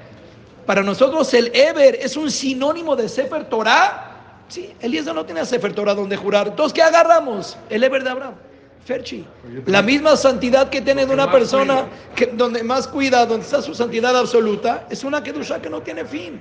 Para 0.66 0.82
nosotros 0.82 1.32
el 1.34 1.54
Eber 1.54 1.96
es 1.96 2.16
un 2.16 2.30
sinónimo 2.30 2.96
de 2.96 3.08
Sefer 3.08 3.48
Torah. 3.48 4.44
Sí, 4.48 4.74
Eliezer 4.80 5.14
no 5.14 5.24
tiene 5.24 5.44
Sefer 5.44 5.72
Torah 5.74 5.94
donde 5.94 6.16
jurar. 6.16 6.48
Entonces, 6.48 6.72
¿qué 6.72 6.82
agarramos? 6.82 7.56
El 7.68 7.84
Eber 7.84 8.02
de 8.02 8.10
Abraham. 8.10 8.34
Ferchi. 8.84 9.24
La 9.64 9.80
misma 9.80 10.14
santidad 10.14 10.68
que 10.68 10.82
tiene 10.82 11.06
de 11.06 11.14
una 11.14 11.32
persona 11.32 11.86
que 12.14 12.26
donde 12.26 12.62
más 12.62 12.86
cuida, 12.86 13.24
donde 13.24 13.44
está 13.44 13.62
su 13.62 13.74
santidad 13.74 14.14
absoluta, 14.14 14.86
es 14.90 15.04
una 15.04 15.22
kedusha 15.22 15.60
que 15.62 15.70
no 15.70 15.80
tiene 15.80 16.04
fin. 16.04 16.40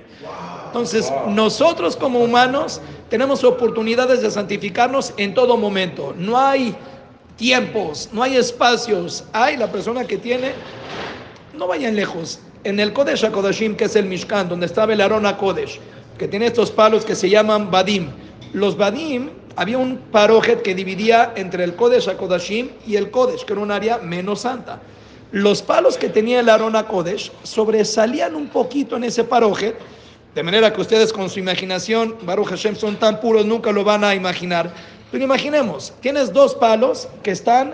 Entonces, 0.66 1.10
nosotros 1.28 1.96
como 1.96 2.20
humanos 2.20 2.82
tenemos 3.08 3.44
oportunidades 3.44 4.20
de 4.20 4.30
santificarnos 4.30 5.14
en 5.16 5.32
todo 5.32 5.56
momento. 5.56 6.14
No 6.18 6.38
hay 6.38 6.76
tiempos, 7.36 8.08
no 8.12 8.22
hay 8.22 8.36
espacios. 8.36 9.24
Hay 9.32 9.56
la 9.56 9.70
persona 9.70 10.04
que 10.04 10.16
tiene, 10.16 10.52
no 11.56 11.66
vayan 11.66 11.96
lejos. 11.96 12.40
En 12.64 12.80
el 12.80 12.92
Kodesh 12.92 13.24
HaKodashim, 13.24 13.76
que 13.76 13.84
es 13.84 13.96
el 13.96 14.06
Mishkan, 14.06 14.48
donde 14.48 14.66
estaba 14.66 14.92
el 14.92 15.00
Arona 15.00 15.36
Kodesh, 15.36 15.78
que 16.18 16.28
tiene 16.28 16.46
estos 16.46 16.70
palos 16.70 17.04
que 17.04 17.14
se 17.14 17.28
llaman 17.28 17.70
Badim. 17.70 18.10
Los 18.52 18.76
Badim, 18.76 19.30
había 19.56 19.78
un 19.78 19.98
parojet 20.10 20.62
que 20.62 20.74
dividía 20.74 21.32
entre 21.36 21.64
el 21.64 21.74
Kodesh 21.76 22.08
HaKodashim 22.08 22.70
y 22.86 22.96
el 22.96 23.10
Kodesh, 23.10 23.44
que 23.44 23.52
era 23.52 23.62
un 23.62 23.70
área 23.70 23.98
menos 23.98 24.40
santa. 24.40 24.80
Los 25.32 25.62
palos 25.62 25.98
que 25.98 26.08
tenía 26.08 26.40
el 26.40 26.48
Arona 26.48 26.86
Kodesh 26.86 27.32
sobresalían 27.42 28.34
un 28.34 28.48
poquito 28.48 28.96
en 28.96 29.04
ese 29.04 29.24
parojet, 29.24 29.76
de 30.34 30.42
manera 30.42 30.72
que 30.72 30.80
ustedes 30.80 31.12
con 31.12 31.30
su 31.30 31.38
imaginación, 31.38 32.16
Baruch 32.22 32.48
Hashem, 32.48 32.74
son 32.74 32.96
tan 32.96 33.20
puros, 33.20 33.46
nunca 33.46 33.70
lo 33.70 33.84
van 33.84 34.02
a 34.02 34.14
imaginar. 34.14 34.72
Pero 35.14 35.26
imaginemos, 35.26 35.92
tienes 36.00 36.32
dos 36.32 36.56
palos 36.56 37.06
que 37.22 37.30
están 37.30 37.72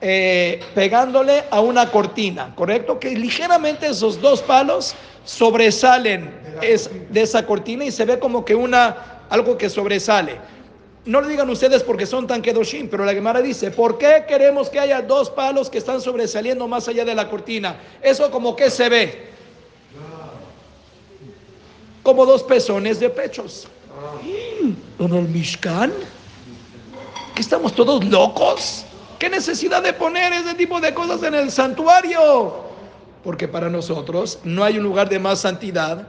eh, 0.00 0.58
pegándole 0.74 1.44
a 1.50 1.60
una 1.60 1.90
cortina, 1.90 2.50
¿correcto? 2.54 2.98
Que 2.98 3.10
ligeramente 3.10 3.88
esos 3.88 4.18
dos 4.22 4.40
palos 4.40 4.94
sobresalen 5.26 6.30
es- 6.62 6.88
de 7.10 7.20
esa 7.20 7.44
cortina 7.44 7.84
y 7.84 7.90
se 7.90 8.06
ve 8.06 8.18
como 8.18 8.42
que 8.42 8.54
una, 8.54 9.20
algo 9.28 9.58
que 9.58 9.68
sobresale. 9.68 10.36
No 11.04 11.20
lo 11.20 11.28
digan 11.28 11.50
ustedes 11.50 11.82
porque 11.82 12.06
son 12.06 12.26
tan 12.26 12.40
kedoshim, 12.40 12.88
pero 12.88 13.04
la 13.04 13.12
Gemara 13.12 13.42
dice, 13.42 13.70
¿por 13.70 13.98
qué 13.98 14.24
queremos 14.26 14.70
que 14.70 14.80
haya 14.80 15.02
dos 15.02 15.28
palos 15.28 15.68
que 15.68 15.76
están 15.76 16.00
sobresaliendo 16.00 16.66
más 16.68 16.88
allá 16.88 17.04
de 17.04 17.14
la 17.14 17.28
cortina? 17.28 17.76
Eso 18.00 18.30
como 18.30 18.56
que 18.56 18.70
se 18.70 18.88
ve. 18.88 19.26
Como 22.02 22.24
dos 22.24 22.42
pezones 22.42 22.98
de 22.98 23.10
pechos. 23.10 23.68
Mm, 24.22 25.04
¿En 25.04 25.14
el 25.14 25.28
Mishkan? 25.28 25.92
¿Que 27.34 27.40
estamos 27.40 27.74
todos 27.74 28.04
locos? 28.04 28.84
¿Qué 29.18 29.30
necesidad 29.30 29.82
de 29.82 29.92
poner 29.92 30.32
ese 30.32 30.54
tipo 30.54 30.80
de 30.80 30.92
cosas 30.92 31.22
en 31.22 31.34
el 31.34 31.50
santuario? 31.50 32.72
Porque 33.24 33.48
para 33.48 33.70
nosotros 33.70 34.38
no 34.44 34.64
hay 34.64 34.78
un 34.78 34.84
lugar 34.84 35.08
de 35.08 35.18
más 35.18 35.40
santidad 35.40 36.08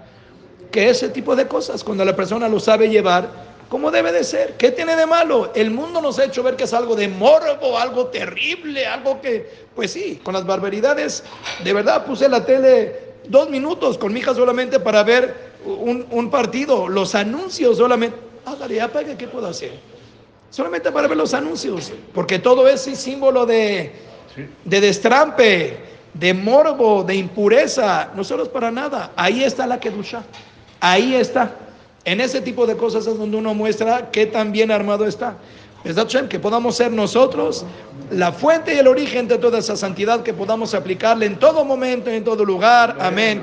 que 0.72 0.90
ese 0.90 1.10
tipo 1.10 1.36
de 1.36 1.48
cosas, 1.48 1.84
cuando 1.84 2.04
la 2.04 2.16
persona 2.16 2.50
lo 2.50 2.60
sabe 2.60 2.90
llevar 2.90 3.30
como 3.70 3.90
debe 3.90 4.12
de 4.12 4.24
ser. 4.24 4.58
¿Qué 4.58 4.72
tiene 4.72 4.96
de 4.96 5.06
malo? 5.06 5.52
El 5.56 5.72
mundo 5.72 6.02
nos 6.02 6.20
ha 6.20 6.26
hecho 6.26 6.44
ver 6.44 6.56
que 6.56 6.66
es 6.66 6.74
algo 6.74 6.96
de 6.96 7.08
morbo, 7.08 7.78
algo 7.78 8.08
terrible, 8.08 8.86
algo 8.86 9.22
que, 9.22 9.50
pues 9.76 9.92
sí, 9.92 10.20
con 10.24 10.34
las 10.34 10.46
barbaridades, 10.46 11.24
de 11.64 11.74
verdad 11.74 12.06
puse 12.06 12.28
la 12.28 12.46
tele 12.46 13.14
dos 13.28 13.50
minutos 13.50 13.98
con 13.98 14.12
mi 14.12 14.20
hija 14.20 14.36
solamente 14.36 14.80
para 14.80 15.04
ver 15.04 15.54
un, 15.66 16.30
partido, 16.30 16.88
los 16.88 17.16
anuncios 17.16 17.78
solamente. 17.78 18.18
Hágale, 18.46 18.82
apague, 18.82 19.16
¿qué 19.16 19.28
puedo 19.28 19.48
hacer? 19.48 19.72
Solamente 20.54 20.92
para 20.92 21.08
ver 21.08 21.18
los 21.18 21.34
anuncios, 21.34 21.92
porque 22.14 22.38
todo 22.38 22.68
es 22.68 22.82
símbolo 22.82 23.44
de, 23.44 23.92
de 24.64 24.82
destrampe, 24.82 25.80
de 26.14 26.32
morbo, 26.32 27.04
de 27.04 27.16
impureza. 27.16 28.12
Nosotros 28.16 28.50
para 28.50 28.70
nada. 28.70 29.12
Ahí 29.16 29.44
está 29.44 29.66
la 29.66 29.80
kedusha. 29.80 30.22
Ahí 30.80 31.16
está. 31.16 31.56
En 32.06 32.22
ese 32.22 32.40
tipo 32.40 32.68
de 32.68 32.78
cosas 32.78 33.08
es 33.08 33.18
donde 33.18 33.36
uno 33.36 33.56
muestra 33.56 34.12
qué 34.12 34.28
tan 34.28 34.52
bien 34.52 34.70
armado 34.70 35.08
está. 35.08 35.38
Que 36.30 36.40
podamos 36.40 36.76
ser 36.76 36.92
nosotros 36.92 37.66
la 38.12 38.32
fuente 38.32 38.76
y 38.76 38.78
el 38.78 38.88
origen 38.88 39.28
de 39.28 39.40
toda 39.40 39.58
esa 39.58 39.76
santidad 39.76 40.22
que 40.22 40.36
podamos 40.36 40.76
aplicarle 40.76 41.26
en 41.26 41.40
todo 41.40 41.66
momento, 41.66 42.12
en 42.12 42.24
todo 42.24 42.46
lugar. 42.46 42.96
Amén. 43.00 43.42